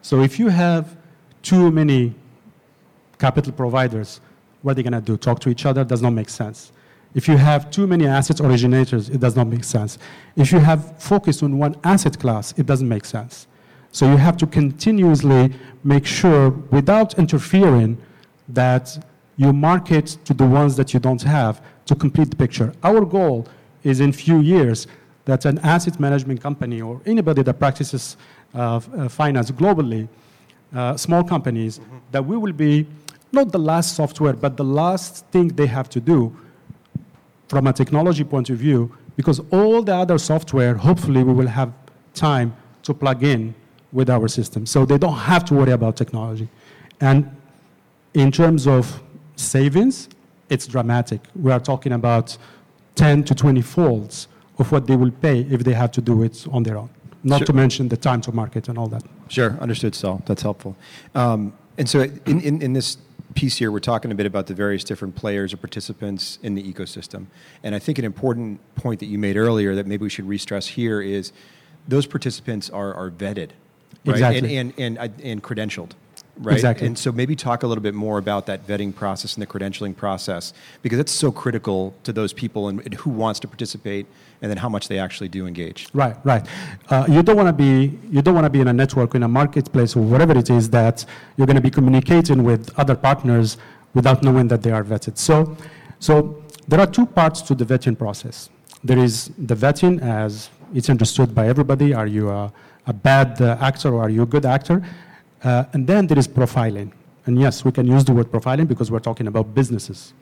So 0.01 0.21
if 0.21 0.39
you 0.39 0.49
have 0.49 0.97
too 1.41 1.71
many 1.71 2.13
capital 3.19 3.53
providers, 3.53 4.21
what 4.61 4.71
are 4.71 4.75
they 4.75 4.83
going 4.83 4.93
to 4.93 5.01
do? 5.01 5.17
Talk 5.17 5.39
to 5.41 5.49
each 5.49 5.65
other? 5.65 5.83
Does 5.83 6.01
not 6.01 6.11
make 6.11 6.29
sense. 6.29 6.71
If 7.13 7.27
you 7.27 7.37
have 7.37 7.69
too 7.71 7.87
many 7.87 8.07
asset 8.07 8.39
originators, 8.39 9.09
it 9.09 9.19
does 9.19 9.35
not 9.35 9.47
make 9.47 9.63
sense. 9.63 9.97
If 10.35 10.51
you 10.51 10.59
have 10.59 10.97
focused 11.01 11.43
on 11.43 11.57
one 11.57 11.75
asset 11.83 12.17
class, 12.17 12.53
it 12.57 12.65
doesn't 12.65 12.87
make 12.87 13.05
sense. 13.05 13.47
So 13.91 14.09
you 14.09 14.17
have 14.17 14.37
to 14.37 14.47
continuously 14.47 15.53
make 15.83 16.05
sure, 16.05 16.49
without 16.49 17.19
interfering, 17.19 17.97
that 18.47 19.03
you 19.35 19.51
market 19.51 20.17
to 20.25 20.33
the 20.33 20.45
ones 20.45 20.77
that 20.77 20.93
you 20.93 20.99
don't 20.99 21.21
have 21.23 21.61
to 21.85 21.95
complete 21.95 22.29
the 22.29 22.37
picture. 22.37 22.73
Our 22.83 23.03
goal 23.03 23.47
is 23.83 23.99
in 23.99 24.13
few 24.13 24.39
years 24.39 24.87
that 25.25 25.45
an 25.45 25.59
asset 25.59 25.99
management 25.99 26.41
company 26.41 26.81
or 26.81 27.01
anybody 27.05 27.43
that 27.43 27.55
practices 27.55 28.15
finance 28.53 29.51
globally, 29.51 30.07
uh, 30.75 30.97
small 30.97 31.23
companies, 31.23 31.79
mm-hmm. 31.79 31.97
that 32.11 32.25
we 32.25 32.37
will 32.37 32.53
be 32.53 32.85
not 33.31 33.51
the 33.51 33.59
last 33.59 33.95
software, 33.95 34.33
but 34.33 34.57
the 34.57 34.63
last 34.63 35.25
thing 35.27 35.47
they 35.49 35.65
have 35.65 35.89
to 35.89 35.99
do 35.99 36.35
from 37.47 37.67
a 37.67 37.73
technology 37.73 38.23
point 38.23 38.49
of 38.49 38.57
view, 38.57 38.95
because 39.15 39.41
all 39.51 39.81
the 39.81 39.93
other 39.93 40.17
software, 40.17 40.75
hopefully, 40.75 41.23
we 41.23 41.33
will 41.33 41.47
have 41.47 41.71
time 42.13 42.55
to 42.83 42.93
plug 42.93 43.23
in 43.23 43.53
with 43.91 44.09
our 44.09 44.27
system. 44.27 44.65
So 44.65 44.85
they 44.85 44.97
don't 44.97 45.17
have 45.17 45.45
to 45.45 45.53
worry 45.53 45.71
about 45.71 45.97
technology. 45.97 46.47
And 46.99 47.29
in 48.13 48.31
terms 48.31 48.67
of 48.67 49.01
savings, 49.35 50.09
it's 50.49 50.67
dramatic. 50.67 51.21
We 51.35 51.51
are 51.51 51.59
talking 51.59 51.93
about 51.93 52.37
10 52.95 53.23
to 53.25 53.35
20 53.35 53.61
folds 53.61 54.27
of 54.57 54.71
what 54.71 54.87
they 54.87 54.95
will 54.95 55.11
pay 55.11 55.41
if 55.41 55.63
they 55.63 55.73
have 55.73 55.91
to 55.93 56.01
do 56.01 56.23
it 56.23 56.45
on 56.51 56.63
their 56.63 56.77
own. 56.77 56.89
Not 57.23 57.39
sure. 57.39 57.47
to 57.47 57.53
mention 57.53 57.89
the 57.89 57.97
time 57.97 58.21
to 58.21 58.31
market 58.31 58.67
and 58.67 58.77
all 58.77 58.87
that. 58.87 59.03
Sure, 59.27 59.57
understood, 59.59 59.95
Soul. 59.95 60.21
That's 60.25 60.41
helpful. 60.41 60.75
Um, 61.13 61.53
and 61.77 61.87
so 61.87 62.01
in, 62.25 62.41
in, 62.41 62.61
in 62.61 62.73
this 62.73 62.97
piece 63.35 63.57
here, 63.57 63.71
we're 63.71 63.79
talking 63.79 64.11
a 64.11 64.15
bit 64.15 64.25
about 64.25 64.47
the 64.47 64.53
various 64.53 64.83
different 64.83 65.15
players 65.15 65.53
or 65.53 65.57
participants 65.57 66.39
in 66.43 66.55
the 66.55 66.63
ecosystem. 66.73 67.27
And 67.63 67.75
I 67.75 67.79
think 67.79 67.97
an 67.97 68.05
important 68.05 68.59
point 68.75 68.99
that 68.99 69.05
you 69.05 69.17
made 69.17 69.37
earlier 69.37 69.75
that 69.75 69.87
maybe 69.87 70.03
we 70.03 70.09
should 70.09 70.27
re-stress 70.27 70.67
here 70.67 71.01
is 71.01 71.31
those 71.87 72.05
participants 72.05 72.69
are, 72.69 72.93
are 72.93 73.09
vetted, 73.09 73.51
right? 74.05 74.15
Exactly. 74.15 74.57
And, 74.57 74.73
and, 74.77 74.97
and, 74.97 75.21
and 75.21 75.43
credentialed 75.43 75.91
right? 76.41 76.55
Exactly. 76.55 76.87
And 76.87 76.97
so 76.97 77.11
maybe 77.11 77.35
talk 77.35 77.63
a 77.63 77.67
little 77.67 77.81
bit 77.81 77.93
more 77.93 78.17
about 78.17 78.45
that 78.47 78.65
vetting 78.67 78.93
process 78.93 79.35
and 79.35 79.41
the 79.41 79.47
credentialing 79.47 79.95
process 79.95 80.53
because 80.81 80.99
it's 80.99 81.11
so 81.11 81.31
critical 81.31 81.93
to 82.03 82.11
those 82.11 82.33
people 82.33 82.67
and, 82.67 82.81
and 82.81 82.93
who 82.95 83.09
wants 83.09 83.39
to 83.41 83.47
participate 83.47 84.07
and 84.41 84.49
then 84.49 84.57
how 84.57 84.69
much 84.69 84.87
they 84.87 84.97
actually 84.97 85.29
do 85.29 85.45
engage. 85.45 85.87
Right, 85.93 86.15
right. 86.23 86.45
Uh, 86.89 87.05
you 87.07 87.21
don't 87.21 87.35
want 87.35 87.47
to 87.47 87.53
be 87.53 87.97
you 88.09 88.21
don't 88.21 88.33
want 88.33 88.45
to 88.45 88.49
be 88.49 88.59
in 88.59 88.67
a 88.67 88.73
network 88.73 89.15
in 89.15 89.23
a 89.23 89.27
marketplace 89.27 89.95
or 89.95 90.01
whatever 90.01 90.37
it 90.37 90.49
is 90.49 90.69
that 90.71 91.05
you're 91.37 91.47
going 91.47 91.55
to 91.55 91.61
be 91.61 91.69
communicating 91.69 92.43
with 92.43 92.77
other 92.79 92.95
partners 92.95 93.57
without 93.93 94.23
knowing 94.23 94.47
that 94.47 94.63
they 94.63 94.71
are 94.71 94.83
vetted. 94.83 95.17
So, 95.17 95.55
so 95.99 96.43
there 96.67 96.79
are 96.79 96.87
two 96.87 97.05
parts 97.05 97.41
to 97.43 97.55
the 97.55 97.65
vetting 97.65 97.97
process. 97.97 98.49
There 98.83 98.97
is 98.97 99.29
the 99.37 99.55
vetting 99.55 100.01
as 100.01 100.49
it's 100.73 100.89
understood 100.89 101.35
by 101.35 101.47
everybody. 101.47 101.93
Are 101.93 102.07
you 102.07 102.29
a, 102.29 102.51
a 102.87 102.93
bad 102.93 103.39
actor 103.41 103.93
or 103.93 104.03
are 104.03 104.09
you 104.09 104.23
a 104.23 104.25
good 104.25 104.45
actor? 104.45 104.81
Uh, 105.43 105.65
and 105.73 105.87
then 105.87 106.07
there 106.07 106.19
is 106.19 106.27
profiling. 106.27 106.91
And 107.25 107.39
yes, 107.39 107.63
we 107.63 107.71
can 107.71 107.87
use 107.87 108.03
the 108.03 108.13
word 108.13 108.31
profiling 108.31 108.67
because 108.67 108.91
we're 108.91 108.99
talking 108.99 109.27
about 109.27 109.53
businesses. 109.53 110.13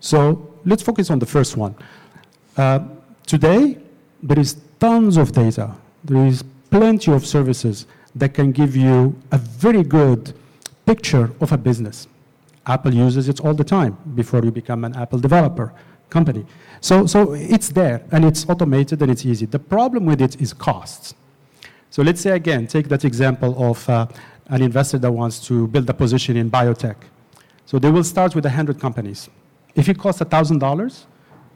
So 0.00 0.54
let's 0.64 0.82
focus 0.82 1.10
on 1.10 1.18
the 1.18 1.26
first 1.26 1.56
one. 1.56 1.74
Uh, 2.56 2.80
today, 3.26 3.78
there 4.22 4.38
is 4.38 4.56
tons 4.78 5.16
of 5.16 5.32
data. 5.32 5.74
There 6.04 6.26
is 6.26 6.44
plenty 6.70 7.12
of 7.12 7.26
services 7.26 7.86
that 8.14 8.34
can 8.34 8.52
give 8.52 8.76
you 8.76 9.14
a 9.32 9.38
very 9.38 9.82
good 9.82 10.34
picture 10.86 11.30
of 11.40 11.52
a 11.52 11.56
business. 11.56 12.06
Apple 12.66 12.94
uses 12.94 13.28
it 13.28 13.40
all 13.40 13.54
the 13.54 13.64
time 13.64 13.96
before 14.14 14.42
you 14.44 14.50
become 14.50 14.84
an 14.84 14.94
Apple 14.96 15.18
developer 15.18 15.72
company. 16.10 16.46
So, 16.80 17.06
so 17.06 17.32
it's 17.32 17.68
there 17.70 18.02
and 18.12 18.24
it's 18.24 18.48
automated 18.48 19.02
and 19.02 19.10
it's 19.10 19.24
easy. 19.24 19.46
The 19.46 19.58
problem 19.58 20.06
with 20.06 20.20
it 20.20 20.40
is 20.40 20.52
costs. 20.52 21.14
So 21.90 22.02
let's 22.02 22.20
say 22.20 22.30
again, 22.30 22.66
take 22.66 22.88
that 22.88 23.04
example 23.04 23.52
of 23.70 23.88
uh, 23.88 24.06
an 24.48 24.62
investor 24.62 24.98
that 24.98 25.10
wants 25.10 25.44
to 25.46 25.66
build 25.68 25.88
a 25.88 25.94
position 25.94 26.36
in 26.36 26.50
biotech. 26.50 26.96
So 27.66 27.78
they 27.78 27.90
will 27.90 28.04
start 28.04 28.34
with 28.34 28.44
100 28.44 28.78
companies. 28.78 29.28
If 29.74 29.88
it 29.88 29.98
costs 29.98 30.22
$1,000 30.22 31.04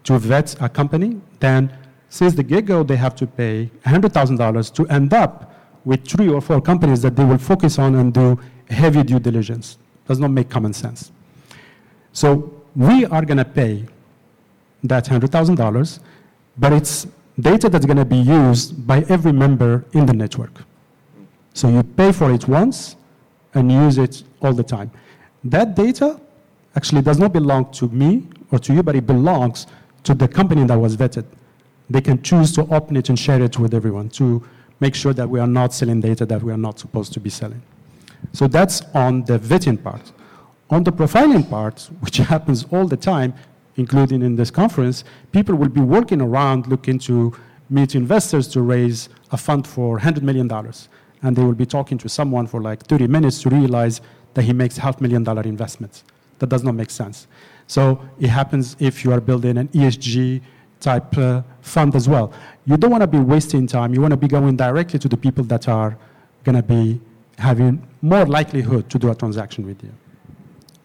to 0.04 0.18
vet 0.18 0.57
a 0.61 0.68
company, 0.68 1.21
then 1.40 1.76
since 2.09 2.35
the 2.35 2.42
get-go, 2.42 2.83
they 2.83 2.97
have 2.97 3.14
to 3.16 3.26
pay 3.26 3.71
$100,000 3.85 4.75
to 4.75 4.87
end 4.88 5.12
up 5.12 5.54
with 5.85 6.07
three 6.07 6.28
or 6.28 6.40
four 6.40 6.61
companies 6.61 7.02
that 7.02 7.16
they 7.16 7.25
will 7.25 7.38
focus 7.38 7.78
on 7.78 7.95
and 7.95 8.12
do 8.12 8.38
heavy 8.71 9.02
due 9.02 9.18
diligence. 9.18 9.78
Does 10.07 10.18
not 10.18 10.30
make 10.30 10.49
common 10.49 10.73
sense. 10.73 11.12
So 12.12 12.62
we 12.75 13.04
are 13.07 13.25
going 13.25 13.38
to 13.38 13.45
pay 13.45 13.85
that 14.85 15.04
$100,000, 15.04 16.00
but 16.57 16.73
it's 16.73 17.07
data 17.38 17.68
that's 17.68 17.87
going 17.87 17.99
to 17.99 18.04
be 18.04 18.16
used 18.16 18.87
by 18.87 19.04
every 19.09 19.33
member 19.33 19.85
in 19.92 20.07
the 20.07 20.12
network. 20.12 20.64
So 21.59 21.69
you 21.69 21.83
pay 21.83 22.12
for 22.12 22.31
it 22.31 22.47
once 22.47 22.95
and 23.53 23.73
use 23.73 23.99
it 23.99 24.23
all 24.41 24.53
the 24.53 24.62
time. 24.62 24.93
That 25.43 25.75
data 25.75 26.21
actually 26.77 27.03
does 27.03 27.19
not 27.19 27.33
belong 27.33 27.73
to 27.73 27.88
me 27.88 28.29
or 28.53 28.61
to 28.61 28.73
you, 28.73 28.85
but 28.85 28.95
it 28.95 29.09
belongs 29.09 29.67
to 30.05 30.15
the 30.15 30.29
company 30.29 30.62
that 30.67 30.79
was 30.79 30.97
vetted. 30.97 31.25
They 31.91 32.00
can 32.00 32.23
choose 32.23 32.53
to 32.53 32.62
open 32.73 32.97
it 32.97 33.09
and 33.09 33.19
share 33.19 33.43
it 33.43 33.59
with 33.59 33.75
everyone 33.75 34.09
to 34.11 34.41
make 34.79 34.95
sure 34.95 35.12
that 35.15 35.29
we 35.29 35.41
are 35.41 35.49
not 35.49 35.75
selling 35.75 36.00
data 36.00 36.25
that 36.27 36.45
we 36.45 36.53
are 36.53 36.62
not 36.69 36.79
supposed 36.79 37.12
to 37.15 37.19
be 37.19 37.29
selling. 37.29 37.61
So 38.33 38.47
that's 38.47 38.83
on 38.95 39.25
the 39.25 39.41
vetting 39.41 39.83
part. 39.83 40.12
On 40.71 40.85
the 40.85 40.93
profiling 40.93 41.50
part, 41.50 41.91
which 42.03 42.19
happens 42.35 42.67
all 42.71 42.87
the 42.87 42.97
time, 42.97 43.35
including 43.75 44.23
in 44.23 44.37
this 44.37 44.53
conference, 44.53 45.03
people 45.33 45.57
will 45.57 45.71
be 45.71 45.81
working 45.81 46.21
around 46.21 46.69
looking 46.69 47.00
to 47.00 47.37
meet 47.69 47.97
investors 47.97 48.47
to 48.47 48.62
raise 48.62 49.09
a 49.33 49.37
fund 49.37 49.67
for 49.67 49.99
$100 49.99 50.23
million 50.23 50.49
and 51.23 51.37
they 51.37 51.43
will 51.43 51.55
be 51.55 51.67
talking 51.67 51.99
to 51.99 52.09
someone 52.09 52.47
for 52.47 52.61
like 52.61 52.83
30 52.85 53.07
minutes 53.07 53.43
to 53.43 53.51
realize 53.51 54.01
that 54.35 54.43
he 54.43 54.53
makes 54.53 54.77
half 54.77 55.01
million 55.01 55.25
dollar 55.25 55.43
investments. 55.43 56.05
That 56.39 56.49
does 56.49 56.63
not 56.63 56.75
make 56.75 56.91
sense. 56.91 57.27
So 57.67 58.01
it 58.21 58.29
happens 58.29 58.77
if 58.79 59.05
you 59.05 59.13
are 59.13 59.21
building 59.21 59.59
an 59.59 59.69
ESG 59.69 60.41
type 60.81 61.17
uh, 61.19 61.43
fund 61.61 61.95
as 61.97 62.09
well. 62.09 62.33
You 62.65 62.77
don't 62.77 62.91
want 62.91 63.03
to 63.03 63.07
be 63.07 63.19
wasting 63.19 63.67
time. 63.67 63.95
You 63.95 64.01
want 64.01 64.13
to 64.13 64.17
be 64.17 64.29
going 64.29 64.57
directly 64.57 64.99
to 65.01 65.09
the 65.09 65.17
people 65.17 65.45
that 65.45 65.69
are 65.69 65.99
going 66.45 66.57
to 66.57 66.63
be 66.63 67.01
having 67.39 67.87
more 68.01 68.25
likelihood 68.27 68.89
to 68.91 68.99
do 68.99 69.11
a 69.11 69.15
transaction 69.15 69.67
with 69.67 69.83
you. 69.83 69.93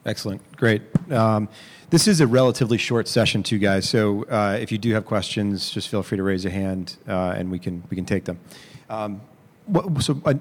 Excellent. 0.06 0.42
Great. 0.58 0.82
Um, 1.12 1.48
this 1.90 2.08
is 2.08 2.20
a 2.22 2.28
relatively 2.28 2.78
short 2.78 3.08
session, 3.08 3.44
too, 3.44 3.60
guys. 3.60 3.88
So 3.88 4.24
uh, 4.24 4.58
if 4.60 4.72
you 4.72 4.78
do 4.78 4.94
have 4.94 5.06
questions, 5.06 5.70
just 5.70 5.88
feel 5.88 6.04
free 6.04 6.18
to 6.18 6.24
raise 6.24 6.44
a 6.46 6.50
hand, 6.50 6.98
uh, 7.08 7.36
and 7.38 7.50
we 7.52 7.60
can 7.60 7.84
we 7.90 7.96
can 7.96 8.06
take 8.06 8.26
them. 8.26 8.40
Um, 8.90 9.22
so 10.00 10.22
uh, 10.26 10.34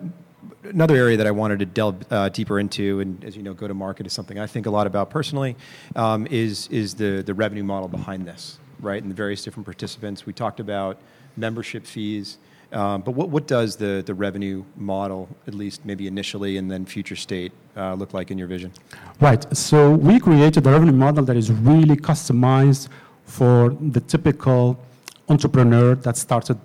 another 0.65 0.97
area 0.97 1.17
that 1.17 1.27
I 1.27 1.31
wanted 1.31 1.59
to 1.61 1.67
delve 1.67 2.05
uh, 2.11 2.29
deeper 2.29 2.59
into, 2.59 3.01
and 3.01 3.23
as 3.25 3.37
you 3.37 3.43
know, 3.43 3.55
go 3.55 3.69
to 3.69 3.75
market 3.75 4.07
is 4.07 4.13
something 4.13 4.39
I 4.39 4.47
think 4.47 4.67
a 4.67 4.71
lot 4.71 4.87
about 4.87 5.11
personally, 5.11 5.57
um, 5.97 6.27
is 6.29 6.69
is 6.69 6.95
the 6.95 7.23
the 7.23 7.35
revenue 7.35 7.65
model 7.65 7.89
behind 7.89 8.27
this, 8.27 8.59
right? 8.81 9.03
And 9.03 9.11
the 9.11 9.15
various 9.15 9.43
different 9.43 9.67
participants. 9.67 10.27
We 10.27 10.33
talked 10.33 10.61
about 10.61 10.99
membership 11.37 11.87
fees. 11.87 12.39
Um, 12.73 13.03
but 13.03 13.13
what, 13.13 13.29
what 13.29 13.47
does 13.47 13.77
the, 13.77 14.03
the 14.07 14.15
revenue 14.15 14.65
model, 14.77 15.29
at 15.47 15.53
least 15.53 15.85
maybe 15.85 16.07
initially 16.07 16.57
and 16.57 16.71
then 16.71 16.87
future 16.87 17.17
state, 17.17 17.53
uh, 17.77 17.93
look 17.93 18.15
like 18.15 18.31
in 18.31 18.39
your 18.39 18.49
vision? 18.49 18.73
Right. 19.21 19.45
So 19.55 19.91
we 19.91 20.19
created 20.19 20.67
a 20.67 20.71
revenue 20.71 20.93
model 20.93 21.23
that 21.27 21.37
is 21.37 21.51
really 21.51 21.97
customized 21.97 22.89
for 23.27 23.77
the 23.79 24.01
typical 24.01 24.81
entrepreneur 25.29 25.95
that 25.97 26.17
started 26.17 26.59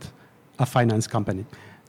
a 0.60 0.66
finance 0.66 1.08
company 1.08 1.46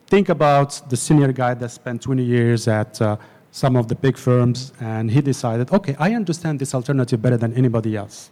think 0.08 0.30
about 0.30 0.80
the 0.88 0.96
senior 0.96 1.32
guy 1.32 1.52
that 1.52 1.68
spent 1.68 2.00
20 2.00 2.22
years 2.22 2.66
at 2.66 3.00
uh, 3.02 3.16
some 3.50 3.76
of 3.76 3.88
the 3.88 3.94
big 3.94 4.16
firms 4.16 4.72
and 4.80 5.10
he 5.10 5.20
decided, 5.20 5.70
okay, 5.70 5.94
I 5.98 6.14
understand 6.14 6.58
this 6.58 6.74
alternative 6.74 7.20
better 7.20 7.36
than 7.36 7.52
anybody 7.54 7.94
else. 7.94 8.30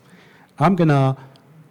I'm 0.58 0.74
going 0.74 0.88
to 0.88 1.16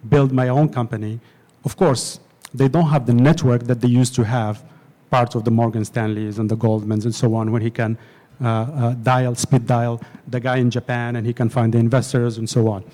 build 0.08 0.32
my 0.32 0.48
own 0.48 0.68
company. 0.68 1.18
Of 1.64 1.76
course, 1.76 2.20
they 2.54 2.68
don't 2.68 2.88
have 2.88 3.06
the 3.06 3.14
network 3.14 3.64
that 3.64 3.80
they 3.80 3.88
used 3.88 4.14
to 4.14 4.24
have, 4.24 4.64
part 5.10 5.34
of 5.34 5.44
the 5.44 5.50
Morgan 5.50 5.84
Stanleys 5.84 6.38
and 6.38 6.48
the 6.48 6.56
Goldmans 6.56 7.04
and 7.04 7.14
so 7.14 7.34
on, 7.34 7.50
where 7.50 7.60
he 7.60 7.70
can 7.70 7.98
uh, 8.40 8.46
uh, 8.46 8.94
dial, 8.94 9.34
speed 9.34 9.66
dial, 9.66 10.00
the 10.28 10.38
guy 10.38 10.58
in 10.58 10.70
Japan, 10.70 11.16
and 11.16 11.26
he 11.26 11.32
can 11.32 11.48
find 11.48 11.74
the 11.74 11.78
investors 11.78 12.38
and 12.38 12.48
so 12.48 12.68
on. 12.68 12.84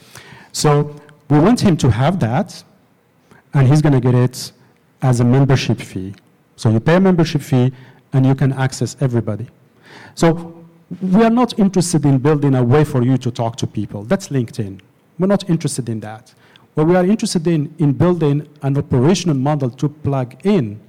So 0.53 0.97
we 1.29 1.39
want 1.39 1.61
him 1.61 1.77
to 1.79 1.91
have 1.91 2.21
that, 2.21 2.63
and 3.53 3.69
he's 3.69 3.83
going 3.83 3.95
to 3.95 4.01
get 4.01 4.15
it 4.15 4.53
as 5.03 5.21
a 5.21 5.25
membership 5.25 5.79
fee. 5.79 6.15
So 6.57 6.71
you 6.71 6.81
pay 6.81 6.97
a 6.97 7.01
membership 7.01 7.43
fee, 7.43 7.73
and 8.13 8.27
you 8.27 8.35
can 8.35 8.53
access 8.53 8.97
everybody. 9.01 9.47
So 10.15 10.65
we 11.01 11.25
are 11.25 11.31
not 11.31 11.59
interested 11.59 12.05
in 12.05 12.19
building 12.19 12.55
a 12.55 12.63
way 12.63 12.85
for 12.85 13.03
you 13.03 13.17
to 13.19 13.31
talk 13.31 13.57
to 13.57 13.67
people. 13.67 14.05
That's 14.05 14.29
LinkedIn. 14.29 14.81
We're 15.19 15.27
not 15.27 15.49
interested 15.49 15.89
in 15.89 16.01
that. 16.01 16.35
What 16.75 16.87
we 16.87 16.97
are 16.97 17.05
interested 17.05 17.47
in, 17.47 17.75
in 17.79 17.93
building 17.93 18.49
an 18.63 18.77
operational 18.77 19.37
model 19.37 19.71
to 19.71 19.89
plug 19.89 20.37
in 20.45 20.81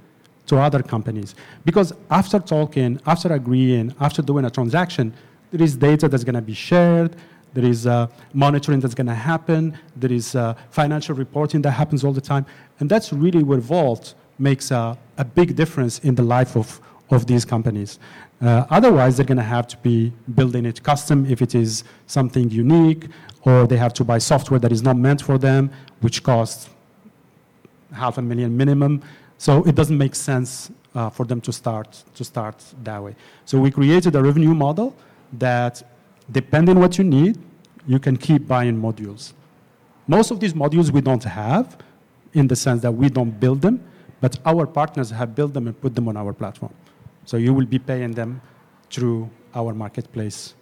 to 0.46 0.58
other 0.58 0.82
companies. 0.82 1.34
Because 1.64 1.94
after 2.10 2.38
talking, 2.38 3.00
after 3.06 3.32
agreeing, 3.32 3.94
after 4.00 4.20
doing 4.20 4.44
a 4.44 4.50
transaction, 4.50 5.14
there 5.50 5.62
is 5.62 5.76
data 5.76 6.08
that's 6.08 6.24
going 6.24 6.34
to 6.34 6.42
be 6.42 6.54
shared, 6.54 7.16
there 7.54 7.64
is 7.64 7.86
uh, 7.86 8.08
monitoring 8.32 8.80
that's 8.80 8.94
going 8.94 9.06
to 9.06 9.14
happen, 9.14 9.78
there 9.96 10.12
is 10.12 10.34
uh, 10.34 10.54
financial 10.70 11.14
reporting 11.14 11.62
that 11.62 11.70
happens 11.70 12.04
all 12.04 12.12
the 12.12 12.20
time. 12.20 12.44
And 12.80 12.90
that's 12.90 13.12
really 13.12 13.42
where 13.42 13.60
Valt 13.60 14.14
makes 14.38 14.70
a, 14.70 14.98
a 15.16 15.24
big 15.24 15.54
difference 15.54 15.98
in 16.00 16.14
the 16.14 16.22
life 16.22 16.56
of, 16.56 16.80
of 17.10 17.26
these 17.26 17.44
companies. 17.44 17.98
Uh, 18.40 18.66
otherwise, 18.70 19.16
they're 19.16 19.26
going 19.26 19.38
to 19.38 19.42
have 19.42 19.66
to 19.68 19.76
be 19.78 20.12
building 20.34 20.66
it 20.66 20.82
custom 20.82 21.24
if 21.26 21.40
it 21.40 21.54
is 21.54 21.84
something 22.06 22.50
unique, 22.50 23.06
or 23.42 23.66
they 23.66 23.76
have 23.76 23.94
to 23.94 24.04
buy 24.04 24.18
software 24.18 24.58
that 24.58 24.72
is 24.72 24.82
not 24.82 24.96
meant 24.96 25.22
for 25.22 25.38
them, 25.38 25.70
which 26.00 26.22
costs 26.22 26.68
half 27.92 28.18
a 28.18 28.22
million 28.22 28.56
minimum. 28.56 29.02
So 29.38 29.62
it 29.64 29.74
doesn't 29.74 29.96
make 29.96 30.14
sense 30.14 30.70
uh, 30.94 31.10
for 31.10 31.24
them 31.26 31.40
to 31.42 31.52
start 31.52 32.02
to 32.14 32.24
start 32.24 32.62
that 32.82 33.02
way. 33.02 33.14
So 33.44 33.58
we 33.60 33.70
created 33.70 34.14
a 34.16 34.22
revenue 34.22 34.54
model 34.54 34.94
that, 35.34 35.82
depending 36.30 36.78
what 36.78 36.98
you 36.98 37.04
need, 37.04 37.38
you 37.86 37.98
can 37.98 38.16
keep 38.16 38.46
buying 38.46 38.80
modules. 38.80 39.32
Most 40.06 40.30
of 40.30 40.40
these 40.40 40.52
modules 40.52 40.90
we 40.90 41.00
don't 41.00 41.24
have, 41.24 41.76
in 42.32 42.46
the 42.48 42.56
sense 42.56 42.82
that 42.82 42.92
we 42.92 43.08
don't 43.08 43.38
build 43.38 43.62
them, 43.62 43.82
but 44.24 44.38
our 44.46 44.66
partners 44.66 45.10
have 45.10 45.34
built 45.34 45.52
them 45.52 45.66
and 45.66 45.78
put 45.78 45.94
them 45.94 46.08
on 46.08 46.16
our 46.16 46.32
platform. 46.32 46.72
So 47.26 47.36
you 47.36 47.52
will 47.52 47.66
be 47.66 47.78
paying 47.78 48.12
them 48.12 48.40
through 48.90 49.28
our 49.54 49.74
marketplace 49.74 50.54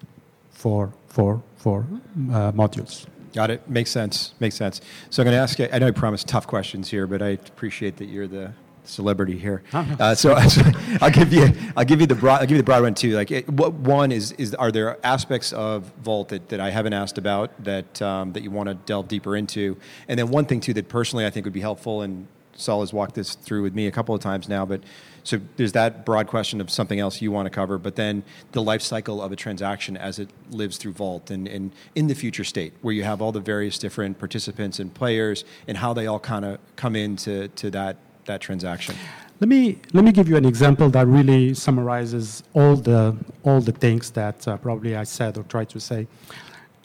for, 0.50 0.92
for, 1.06 1.40
for 1.58 1.86
uh, 2.32 2.50
modules. 2.50 3.06
Got 3.32 3.50
it. 3.52 3.60
Makes 3.70 3.92
sense. 3.92 4.34
Makes 4.40 4.56
sense. 4.56 4.80
So 5.10 5.22
I'm 5.22 5.26
going 5.26 5.36
to 5.36 5.40
ask 5.40 5.60
you, 5.60 5.68
I 5.72 5.78
know 5.78 5.86
I 5.86 5.92
promised 5.92 6.26
tough 6.26 6.48
questions 6.48 6.90
here, 6.90 7.06
but 7.06 7.22
I 7.22 7.28
appreciate 7.28 7.98
that 7.98 8.06
you're 8.06 8.26
the 8.26 8.52
celebrity 8.82 9.38
here. 9.38 9.62
Uh, 9.72 10.12
so, 10.12 10.36
so, 10.48 10.62
I'll 11.00 11.12
give 11.12 11.32
you 11.32 11.46
I'll 11.76 11.84
give 11.84 12.00
you 12.00 12.08
the 12.08 12.16
broad 12.16 12.40
I'll 12.40 12.46
give 12.48 12.56
you 12.56 12.62
the 12.64 12.64
broad 12.64 12.82
one 12.82 12.94
too. 12.94 13.12
Like 13.12 13.30
it, 13.30 13.48
what 13.48 13.74
one 13.74 14.10
is 14.10 14.32
is 14.32 14.56
are 14.56 14.72
there 14.72 14.98
aspects 15.06 15.52
of 15.52 15.92
Valt 16.02 16.30
that, 16.30 16.48
that 16.48 16.58
I 16.58 16.70
haven't 16.70 16.94
asked 16.94 17.16
about 17.16 17.62
that 17.62 18.02
um, 18.02 18.32
that 18.32 18.42
you 18.42 18.50
want 18.50 18.70
to 18.70 18.74
delve 18.74 19.06
deeper 19.06 19.36
into? 19.36 19.76
And 20.08 20.18
then 20.18 20.30
one 20.30 20.46
thing 20.46 20.58
too 20.60 20.74
that 20.74 20.88
personally 20.88 21.24
I 21.24 21.30
think 21.30 21.46
would 21.46 21.52
be 21.52 21.60
helpful 21.60 22.02
and 22.02 22.26
Soul 22.56 22.80
has 22.80 22.92
walked 22.92 23.14
this 23.14 23.34
through 23.34 23.62
with 23.62 23.74
me 23.74 23.86
a 23.86 23.90
couple 23.90 24.14
of 24.14 24.20
times 24.20 24.48
now, 24.48 24.64
but 24.64 24.82
so 25.24 25.40
there's 25.56 25.72
that 25.72 26.04
broad 26.04 26.26
question 26.26 26.60
of 26.60 26.68
something 26.68 26.98
else 26.98 27.22
you 27.22 27.30
want 27.30 27.46
to 27.46 27.50
cover, 27.50 27.78
but 27.78 27.96
then 27.96 28.24
the 28.52 28.62
life 28.62 28.82
cycle 28.82 29.22
of 29.22 29.30
a 29.30 29.36
transaction 29.36 29.96
as 29.96 30.18
it 30.18 30.30
lives 30.50 30.78
through 30.78 30.94
Valt 30.94 31.30
and, 31.30 31.46
and 31.46 31.72
in 31.94 32.08
the 32.08 32.14
future 32.14 32.44
state, 32.44 32.72
where 32.82 32.92
you 32.92 33.04
have 33.04 33.22
all 33.22 33.32
the 33.32 33.40
various 33.40 33.78
different 33.78 34.18
participants 34.18 34.80
and 34.80 34.92
players 34.92 35.44
and 35.68 35.78
how 35.78 35.92
they 35.92 36.06
all 36.06 36.18
kind 36.18 36.44
of 36.44 36.58
come 36.76 36.96
into 36.96 37.48
to 37.48 37.70
that, 37.70 37.96
that 38.24 38.40
transaction. 38.40 38.96
Let 39.38 39.48
me, 39.48 39.78
let 39.92 40.04
me 40.04 40.12
give 40.12 40.28
you 40.28 40.36
an 40.36 40.44
example 40.44 40.88
that 40.90 41.06
really 41.06 41.54
summarizes 41.54 42.42
all 42.52 42.76
the, 42.76 43.16
all 43.44 43.60
the 43.60 43.72
things 43.72 44.10
that 44.12 44.46
uh, 44.46 44.56
probably 44.56 44.96
I 44.96 45.04
said 45.04 45.36
or 45.38 45.44
tried 45.44 45.68
to 45.70 45.80
say. 45.80 46.06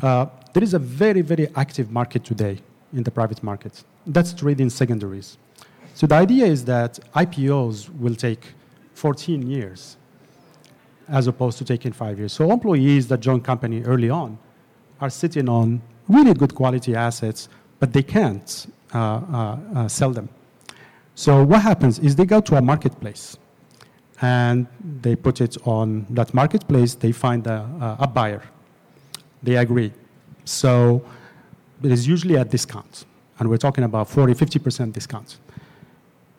Uh, 0.01 0.27
there 0.53 0.63
is 0.63 0.73
a 0.73 0.79
very, 0.79 1.21
very 1.21 1.47
active 1.55 1.91
market 1.91 2.23
today 2.23 2.59
in 2.93 3.03
the 3.03 3.11
private 3.11 3.43
market. 3.43 3.83
That's 4.05 4.33
trading 4.33 4.69
secondaries. 4.69 5.37
So 5.97 6.05
the 6.05 6.13
idea 6.13 6.45
is 6.45 6.63
that 6.65 6.99
IPOs 7.15 7.89
will 7.97 8.13
take 8.13 8.53
14 8.93 9.49
years 9.49 9.97
as 11.09 11.25
opposed 11.25 11.57
to 11.57 11.65
taking 11.65 11.91
five 11.91 12.19
years. 12.19 12.33
So 12.33 12.51
employees 12.51 13.07
that 13.07 13.19
join 13.19 13.41
company 13.41 13.81
early 13.81 14.11
on 14.11 14.37
are 15.01 15.09
sitting 15.09 15.49
on 15.49 15.81
really 16.07 16.35
good 16.35 16.53
quality 16.53 16.93
assets, 16.93 17.49
but 17.79 17.93
they 17.93 18.03
can't 18.03 18.67
uh, 18.93 18.99
uh, 18.99 19.57
uh, 19.75 19.87
sell 19.87 20.11
them. 20.11 20.29
So 21.15 21.43
what 21.43 21.63
happens 21.63 21.97
is 21.97 22.15
they 22.15 22.27
go 22.27 22.41
to 22.41 22.57
a 22.57 22.61
marketplace 22.61 23.35
and 24.21 24.67
they 25.01 25.15
put 25.15 25.41
it 25.41 25.57
on 25.65 26.05
that 26.11 26.31
marketplace, 26.31 26.93
they 26.93 27.11
find 27.11 27.47
a, 27.47 27.97
a 27.99 28.05
buyer. 28.05 28.43
They 29.41 29.55
agree. 29.55 29.91
So 30.45 31.03
it 31.81 31.91
is 31.91 32.07
usually 32.07 32.35
a 32.35 32.45
discount, 32.45 33.05
and 33.39 33.49
we're 33.49 33.57
talking 33.57 33.83
about 33.83 34.07
40, 34.07 34.35
50% 34.35 34.93
discount. 34.93 35.39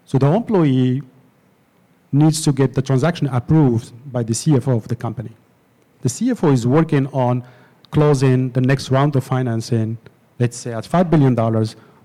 So 0.08 0.16
the 0.16 0.26
employee 0.26 1.02
needs 2.12 2.40
to 2.40 2.50
get 2.50 2.72
the 2.72 2.80
transaction 2.80 3.26
approved 3.26 3.92
by 4.10 4.22
the 4.22 4.32
CFO 4.32 4.74
of 4.74 4.88
the 4.88 4.96
company. 4.96 5.32
The 6.00 6.08
CFO 6.08 6.50
is 6.50 6.66
working 6.66 7.08
on 7.08 7.44
closing 7.90 8.50
the 8.52 8.62
next 8.62 8.90
round 8.90 9.16
of 9.16 9.24
financing, 9.24 9.98
let's 10.38 10.56
say 10.56 10.72
at 10.72 10.84
$5 10.84 11.10
billion, 11.10 11.34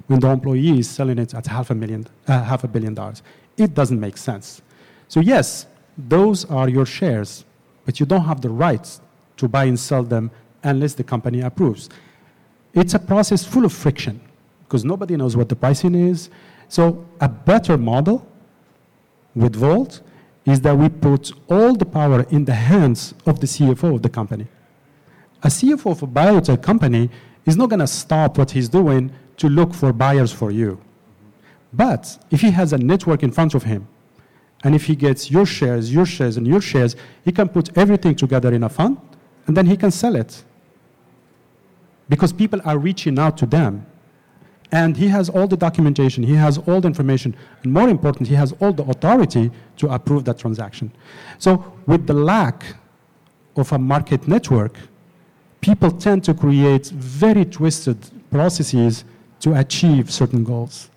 when 0.08 0.20
the 0.20 0.28
employee 0.28 0.80
is 0.80 0.90
selling 0.90 1.18
it 1.18 1.34
at 1.34 1.48
half 1.48 1.70
a, 1.70 1.76
million, 1.76 2.06
uh, 2.28 2.44
half 2.44 2.66
a 2.66 2.68
billion 2.68 2.94
dollars. 2.94 3.24
It 3.56 3.74
doesn't 3.74 4.02
make 4.02 4.18
sense. 4.18 4.62
So, 5.08 5.22
yes, 5.22 5.66
those 5.98 6.44
are 6.52 6.68
your 6.68 6.86
shares, 6.86 7.46
but 7.86 8.02
you 8.02 8.06
don't 8.06 8.26
have 8.26 8.42
the 8.42 8.50
rights 8.50 9.00
to 9.38 9.48
buy 9.48 9.64
and 9.64 9.80
sell 9.80 10.04
them 10.04 10.30
unless 10.62 10.94
the 10.94 11.06
company 11.06 11.40
approves. 11.40 11.88
It's 12.74 12.96
a 12.96 13.00
process 13.00 13.46
full 13.46 13.64
of 13.64 13.72
friction 13.72 14.20
because 14.66 14.84
nobody 14.84 15.16
knows 15.16 15.38
what 15.38 15.48
the 15.48 15.56
pricing 15.56 15.96
is. 15.96 16.30
So 16.74 17.06
a 17.22 17.30
better 17.30 17.78
model 17.78 18.28
with 19.36 19.56
Valt 19.56 20.02
is 20.44 20.60
that 20.62 20.76
we 20.76 20.90
put 20.90 21.32
all 21.48 21.76
the 21.76 21.86
power 21.86 22.22
in 22.32 22.46
the 22.46 22.56
hands 22.56 23.14
of 23.28 23.40
the 23.40 23.46
CFO 23.46 23.94
of 23.94 24.02
the 24.02 24.10
company. 24.10 24.48
A 25.44 25.50
CFO 25.50 25.92
of 25.92 26.02
a 26.02 26.08
biotech 26.08 26.64
company 26.64 27.12
is 27.46 27.56
not 27.56 27.70
going 27.70 27.82
to 27.82 27.86
stop 27.86 28.40
what 28.40 28.50
he's 28.50 28.70
doing 28.70 29.12
to 29.38 29.50
look 29.50 29.72
for 29.72 29.94
buyers 29.94 30.32
for 30.32 30.50
you. 30.50 30.82
But 31.72 32.18
if 32.32 32.42
he 32.42 32.50
has 32.50 32.74
a 32.74 32.80
network 32.80 33.22
in 33.22 33.32
front 33.32 33.54
of 33.54 33.62
him, 33.62 33.88
and 34.64 34.74
if 34.74 34.86
he 34.86 34.96
gets 34.96 35.30
your 35.30 35.46
shares, 35.46 35.94
your 35.94 36.08
shares, 36.08 36.38
and 36.38 36.48
your 36.48 36.62
shares, 36.62 36.96
he 37.24 37.32
can 37.32 37.50
put 37.50 37.78
everything 37.78 38.16
together 38.16 38.52
in 38.52 38.64
a 38.64 38.70
fund, 38.70 38.98
and 39.46 39.56
then 39.56 39.68
he 39.68 39.78
can 39.78 39.92
sell 39.92 40.16
it. 40.16 40.44
Because 42.10 42.34
people 42.34 42.62
are 42.66 42.80
reaching 42.80 43.20
out 43.20 43.38
to 43.38 43.46
them 43.46 43.86
and 44.74 44.98
he 44.98 45.08
has 45.08 45.30
all 45.30 45.48
the 45.48 45.56
documentation, 45.56 46.24
he 46.24 46.34
has 46.34 46.58
all 46.58 46.82
the 46.82 46.88
information, 46.88 47.36
and 47.62 47.72
more 47.72 47.88
important, 47.88 48.28
he 48.28 48.34
has 48.34 48.54
all 48.60 48.74
the 48.74 48.84
authority 48.86 49.52
to 49.78 49.88
approve 49.88 50.26
that 50.26 50.40
transaction. 50.40 50.92
So, 51.38 51.64
with 51.86 52.08
the 52.08 52.16
lack 52.16 52.66
of 53.56 53.72
a 53.72 53.78
market 53.78 54.28
network, 54.28 54.76
people 55.62 55.92
tend 55.92 56.24
to 56.24 56.34
create 56.34 56.88
very 56.88 57.46
twisted 57.46 58.00
processes 58.32 59.06
to 59.42 59.54
achieve 59.54 60.12
certain 60.12 60.44
goals. 60.44 60.90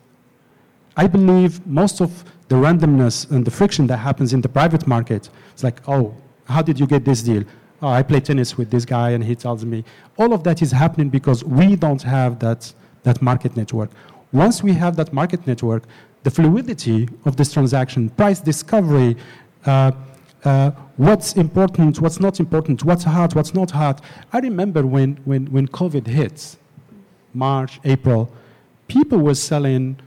I 0.96 1.06
believe 1.06 1.64
most 1.66 2.00
of 2.00 2.24
the 2.48 2.56
randomness 2.56 3.30
and 3.30 3.44
the 3.44 3.50
friction 3.50 3.86
that 3.88 3.98
happens 3.98 4.32
in 4.32 4.40
the 4.40 4.48
private 4.48 4.86
market 4.86 5.28
it's 5.52 5.64
like, 5.64 5.86
oh, 5.86 6.14
how 6.44 6.62
did 6.62 6.80
you 6.80 6.86
get 6.86 7.04
this 7.04 7.22
deal? 7.22 7.44
Oh, 7.82 7.88
I 7.88 8.02
play 8.02 8.20
tennis 8.20 8.56
with 8.56 8.70
this 8.70 8.86
guy 8.86 9.10
and 9.10 9.22
he 9.22 9.34
tells 9.34 9.66
me. 9.66 9.84
All 10.16 10.32
of 10.32 10.44
that 10.44 10.62
is 10.62 10.70
happening 10.70 11.10
because 11.10 11.44
we 11.44 11.76
don't 11.76 12.02
have 12.02 12.38
that 12.38 12.72
that 13.06 13.22
market 13.22 13.56
network. 13.56 13.90
Once 14.32 14.62
we 14.62 14.72
have 14.74 14.96
that 14.96 15.12
market 15.12 15.46
network, 15.46 15.84
the 16.24 16.30
fluidity 16.30 17.08
of 17.24 17.36
this 17.36 17.52
transaction, 17.52 18.10
price 18.10 18.40
discovery, 18.40 19.16
uh, 19.64 19.92
uh, 20.44 20.70
what's 20.96 21.34
important, 21.34 22.00
what's 22.00 22.20
not 22.20 22.40
important, 22.40 22.84
what's 22.84 23.04
hot, 23.04 23.34
what's 23.36 23.54
not 23.54 23.70
hot. 23.70 24.02
I 24.32 24.38
remember 24.40 24.84
when, 24.84 25.16
when, 25.24 25.46
when 25.46 25.66
COVID 25.68 26.06
hit, 26.06 26.56
March, 27.32 27.80
April, 27.84 28.30
people 28.88 29.18
were 29.18 29.34
selling 29.34 29.98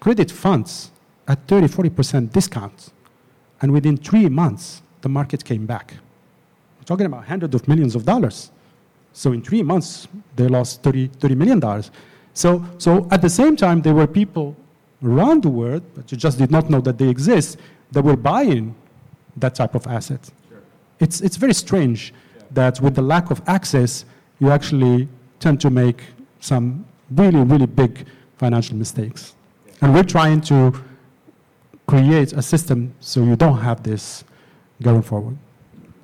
credit 0.00 0.30
funds 0.30 0.92
at 1.26 1.38
30, 1.48 1.66
40% 1.66 2.32
discount. 2.32 2.92
And 3.60 3.72
within 3.72 3.96
three 3.96 4.28
months, 4.28 4.82
the 5.00 5.08
market 5.08 5.44
came 5.44 5.66
back. 5.66 5.94
We're 6.78 6.84
talking 6.84 7.06
about 7.06 7.24
hundreds 7.24 7.54
of 7.56 7.66
millions 7.66 7.96
of 7.96 8.04
dollars. 8.04 8.50
So 9.12 9.32
in 9.32 9.42
three 9.42 9.62
months, 9.62 10.06
they 10.36 10.46
lost 10.46 10.82
30, 10.82 11.08
$30 11.08 11.36
million. 11.36 11.60
So, 12.36 12.62
so 12.76 13.08
at 13.10 13.22
the 13.22 13.30
same 13.30 13.56
time, 13.56 13.80
there 13.80 13.94
were 13.94 14.06
people 14.06 14.54
around 15.02 15.42
the 15.42 15.48
world, 15.48 15.82
but 15.94 16.12
you 16.12 16.18
just 16.18 16.36
did 16.36 16.50
not 16.50 16.68
know 16.68 16.82
that 16.82 16.98
they 16.98 17.08
exist, 17.08 17.56
that 17.92 18.02
were 18.02 18.14
buying 18.14 18.74
that 19.38 19.54
type 19.54 19.74
of 19.74 19.86
asset. 19.86 20.20
Sure. 20.50 20.58
It's, 21.00 21.22
it's 21.22 21.36
very 21.36 21.54
strange 21.54 22.12
yeah. 22.12 22.42
that 22.52 22.80
with 22.82 22.94
the 22.94 23.00
lack 23.00 23.30
of 23.30 23.40
access, 23.46 24.04
you 24.38 24.50
actually 24.50 25.08
tend 25.40 25.62
to 25.62 25.70
make 25.70 26.02
some 26.40 26.84
really, 27.10 27.40
really 27.40 27.64
big 27.64 28.06
financial 28.36 28.76
mistakes. 28.76 29.34
Yeah. 29.66 29.72
And 29.80 29.94
we're 29.94 30.02
trying 30.02 30.42
to 30.42 30.74
create 31.86 32.34
a 32.34 32.42
system 32.42 32.92
so 33.00 33.24
you 33.24 33.36
don't 33.36 33.60
have 33.60 33.82
this 33.82 34.24
going 34.82 35.02
forward. 35.02 35.38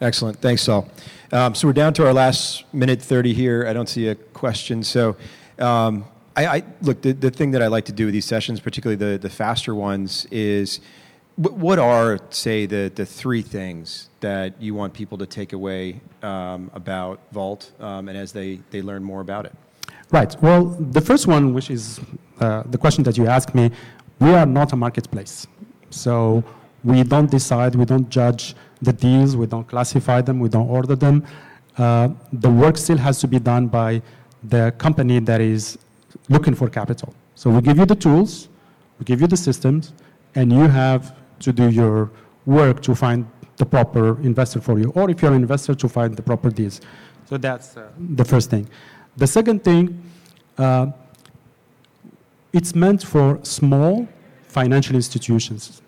Excellent. 0.01 0.41
Thanks, 0.41 0.63
Soul. 0.63 0.89
Um, 1.31 1.55
so 1.55 1.69
we're 1.69 1.75
down 1.75 1.93
to 1.95 2.07
our 2.07 2.15
last 2.15 2.65
minute 2.73 3.03
30 3.03 3.35
here. 3.35 3.67
I 3.69 3.75
don't 3.75 3.89
see 3.89 4.09
a 4.09 4.15
question. 4.15 4.83
So, 4.83 5.17
um, 5.59 6.07
I, 6.37 6.47
I 6.47 6.63
look. 6.81 7.03
The, 7.03 7.13
the 7.13 7.31
thing 7.31 7.51
that 7.53 7.63
I 7.63 7.67
like 7.67 7.85
to 7.87 7.93
do 7.93 8.07
with 8.07 8.15
these 8.15 8.25
sessions, 8.25 8.61
particularly 8.61 8.97
the 8.97 9.19
the 9.19 9.31
faster 9.31 9.75
ones, 9.75 10.27
is 10.31 10.81
what 11.37 11.79
are 11.79 12.19
say 12.31 12.67
the 12.67 12.91
the 12.95 13.07
three 13.07 13.43
things 13.43 14.09
that 14.21 14.61
you 14.61 14.75
want 14.75 14.93
people 14.95 15.19
to 15.19 15.27
take 15.27 15.53
away 15.53 16.01
um, 16.23 16.71
about 16.75 17.21
Valt, 17.33 17.71
um, 17.81 18.09
and 18.09 18.17
as 18.17 18.33
they 18.33 18.61
they 18.71 18.83
learn 18.83 19.03
more 19.03 19.21
about 19.21 19.47
it. 19.47 19.55
Right. 20.11 20.37
Well, 20.43 20.67
the 20.67 21.01
first 21.01 21.27
one, 21.27 21.55
which 21.55 21.71
is 21.71 22.01
uh, 22.41 22.65
the 22.67 22.79
question 22.79 23.03
that 23.05 23.17
you 23.17 23.27
asked 23.27 23.55
me, 23.55 23.71
we 24.21 24.31
are 24.31 24.45
not 24.45 24.73
a 24.73 24.77
marketplace. 24.77 25.47
So 25.89 26.45
we 26.85 27.03
don't 27.03 27.31
decide, 27.31 27.75
we 27.75 27.87
don't 27.87 28.09
judge 28.11 28.55
the 28.83 28.93
deals, 28.93 29.37
we 29.37 29.47
don't 29.47 29.67
classify 29.67 30.21
them, 30.21 30.39
we 30.41 30.49
don't 30.49 30.69
order 30.69 30.97
them. 30.97 31.25
Uh, 31.79 32.11
the 32.33 32.51
work 32.51 32.77
still 32.77 32.99
has 32.99 33.21
to 33.21 33.29
be 33.29 33.39
done 33.39 33.69
by 33.69 34.03
the 34.43 34.75
company 34.77 35.19
that 35.21 35.41
is 35.41 35.79
looking 36.29 36.55
for 36.55 36.69
capital. 36.69 37.15
So 37.35 37.51
we 37.51 37.61
give 37.61 37.79
you 37.79 37.87
the 37.87 37.97
tools, 37.97 38.49
we 38.99 39.05
give 39.05 39.21
you 39.21 39.27
the 39.27 39.37
systems, 39.37 39.93
and 40.35 40.53
you 40.53 40.69
have 40.69 41.15
to 41.41 41.53
do 41.53 41.69
your 41.71 42.11
work 42.47 42.83
to 42.83 42.95
find 42.95 43.27
the 43.57 43.67
proper 43.67 44.21
investor 44.23 44.61
for 44.61 44.79
you, 44.79 44.91
or 44.95 45.11
if 45.11 45.23
you're 45.23 45.33
an 45.33 45.43
investor, 45.43 45.75
to 45.75 45.89
find 45.89 46.17
the 46.17 46.23
proper 46.23 46.51
deals. 46.51 46.81
So 47.27 47.37
that's 47.37 47.77
uh, 47.77 47.89
the 47.99 48.25
first 48.25 48.51
thing. 48.51 48.69
The 49.17 49.27
second 49.27 49.63
thing, 49.63 50.03
uh, 50.59 50.87
it's 52.53 52.75
meant 52.75 53.03
for 53.03 53.39
small 53.43 54.09
financial 54.49 54.97
institutions. 54.97 55.83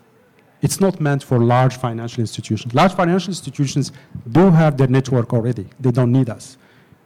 It's 0.62 0.80
not 0.80 1.00
meant 1.00 1.22
for 1.22 1.38
large 1.38 1.76
financial 1.76 2.20
institutions. 2.20 2.74
Large 2.74 2.94
financial 2.94 3.28
institutions 3.28 3.92
do 4.32 4.50
have 4.50 4.76
their 4.78 4.88
network 4.88 5.32
already. 5.34 5.66
They 5.78 5.90
don't 5.90 6.12
need 6.12 6.30
us. 6.30 6.56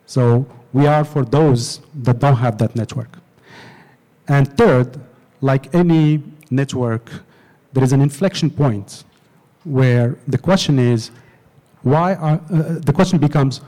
So 0.08 0.46
we 0.72 0.86
are 0.86 1.04
for 1.04 1.22
those 1.22 1.80
that 2.02 2.18
don't 2.18 2.36
have 2.36 2.56
that 2.58 2.74
network. 2.74 3.18
And 4.26 4.56
third, 4.56 4.98
like 5.42 5.74
any 5.74 6.22
network, 6.50 7.10
there 7.74 7.84
is 7.84 7.92
an 7.92 8.00
inflection 8.00 8.48
point 8.48 9.04
where 9.64 10.16
the 10.26 10.38
question 10.38 10.78
is, 10.78 11.10
why 11.82 12.14
are, 12.14 12.40
uh, 12.50 12.78
the 12.88 12.92
question 12.92 13.18
becomes, 13.18 13.60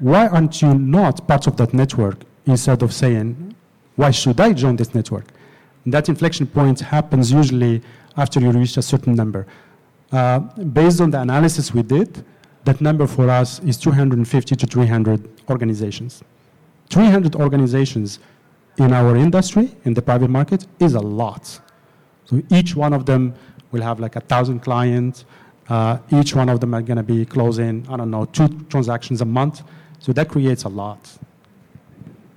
why 0.00 0.26
aren't 0.26 0.60
you 0.60 0.74
not 0.74 1.28
part 1.28 1.46
of 1.46 1.56
that 1.58 1.72
network 1.72 2.18
instead 2.44 2.82
of 2.82 2.92
saying, 2.92 3.54
why 3.94 4.10
should 4.10 4.40
I 4.40 4.52
join 4.52 4.74
this 4.74 4.96
network? 4.96 5.26
That 5.86 6.08
inflection 6.08 6.48
point 6.48 6.80
happens 6.80 7.30
usually 7.30 7.82
after 8.16 8.40
you 8.40 8.50
reach 8.50 8.76
a 8.76 8.82
certain 8.82 9.14
number. 9.14 9.46
Uh, 10.10 10.40
based 10.40 11.00
on 11.00 11.10
the 11.12 11.20
analysis 11.20 11.72
we 11.72 11.82
did, 11.84 12.24
that 12.64 12.80
number 12.80 13.06
for 13.06 13.28
us 13.30 13.60
is 13.60 13.76
250 13.76 14.56
to 14.56 14.66
300 14.66 15.28
organizations. 15.50 16.22
300 16.90 17.36
organizations 17.36 18.18
in 18.78 18.92
our 18.92 19.16
industry, 19.16 19.76
in 19.84 19.94
the 19.94 20.02
private 20.02 20.30
market, 20.30 20.66
is 20.80 20.94
a 20.94 21.00
lot. 21.00 21.60
So 22.24 22.42
each 22.50 22.74
one 22.74 22.92
of 22.92 23.06
them 23.06 23.34
will 23.70 23.82
have 23.82 24.00
like 24.00 24.16
a 24.16 24.20
thousand 24.20 24.60
clients. 24.60 25.24
Uh, 25.68 25.98
each 26.12 26.34
one 26.34 26.48
of 26.48 26.60
them 26.60 26.74
are 26.74 26.82
going 26.82 26.96
to 26.96 27.02
be 27.02 27.24
closing, 27.24 27.86
I 27.88 27.96
don't 27.96 28.10
know, 28.10 28.24
two 28.26 28.48
transactions 28.68 29.20
a 29.20 29.24
month. 29.24 29.62
So 29.98 30.12
that 30.12 30.28
creates 30.28 30.64
a 30.64 30.68
lot. 30.68 31.18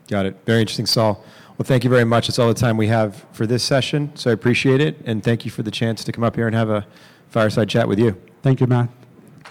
Got 0.07 0.25
it. 0.25 0.37
Very 0.45 0.61
interesting, 0.61 0.85
Soul. 0.85 1.23
Well, 1.57 1.65
thank 1.65 1.83
you 1.83 1.89
very 1.89 2.05
much. 2.05 2.27
That's 2.27 2.39
all 2.39 2.47
the 2.47 2.53
time 2.53 2.77
we 2.77 2.87
have 2.87 3.25
for 3.31 3.47
this 3.47 3.63
session. 3.63 4.11
So 4.15 4.29
I 4.29 4.33
appreciate 4.33 4.79
it, 4.79 4.97
and 5.05 5.23
thank 5.23 5.43
you 5.43 5.51
for 5.51 5.63
the 5.63 5.71
chance 5.71 6.03
to 6.03 6.11
come 6.11 6.23
up 6.23 6.35
here 6.35 6.47
and 6.47 6.55
have 6.55 6.69
a 6.69 6.85
fireside 7.29 7.67
chat 7.67 7.87
with 7.87 7.99
you. 7.99 8.15
Thank 8.41 8.61
you, 8.61 8.67
Matt. 8.67 8.89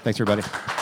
Thanks, 0.06 0.20
everybody. 0.20 0.75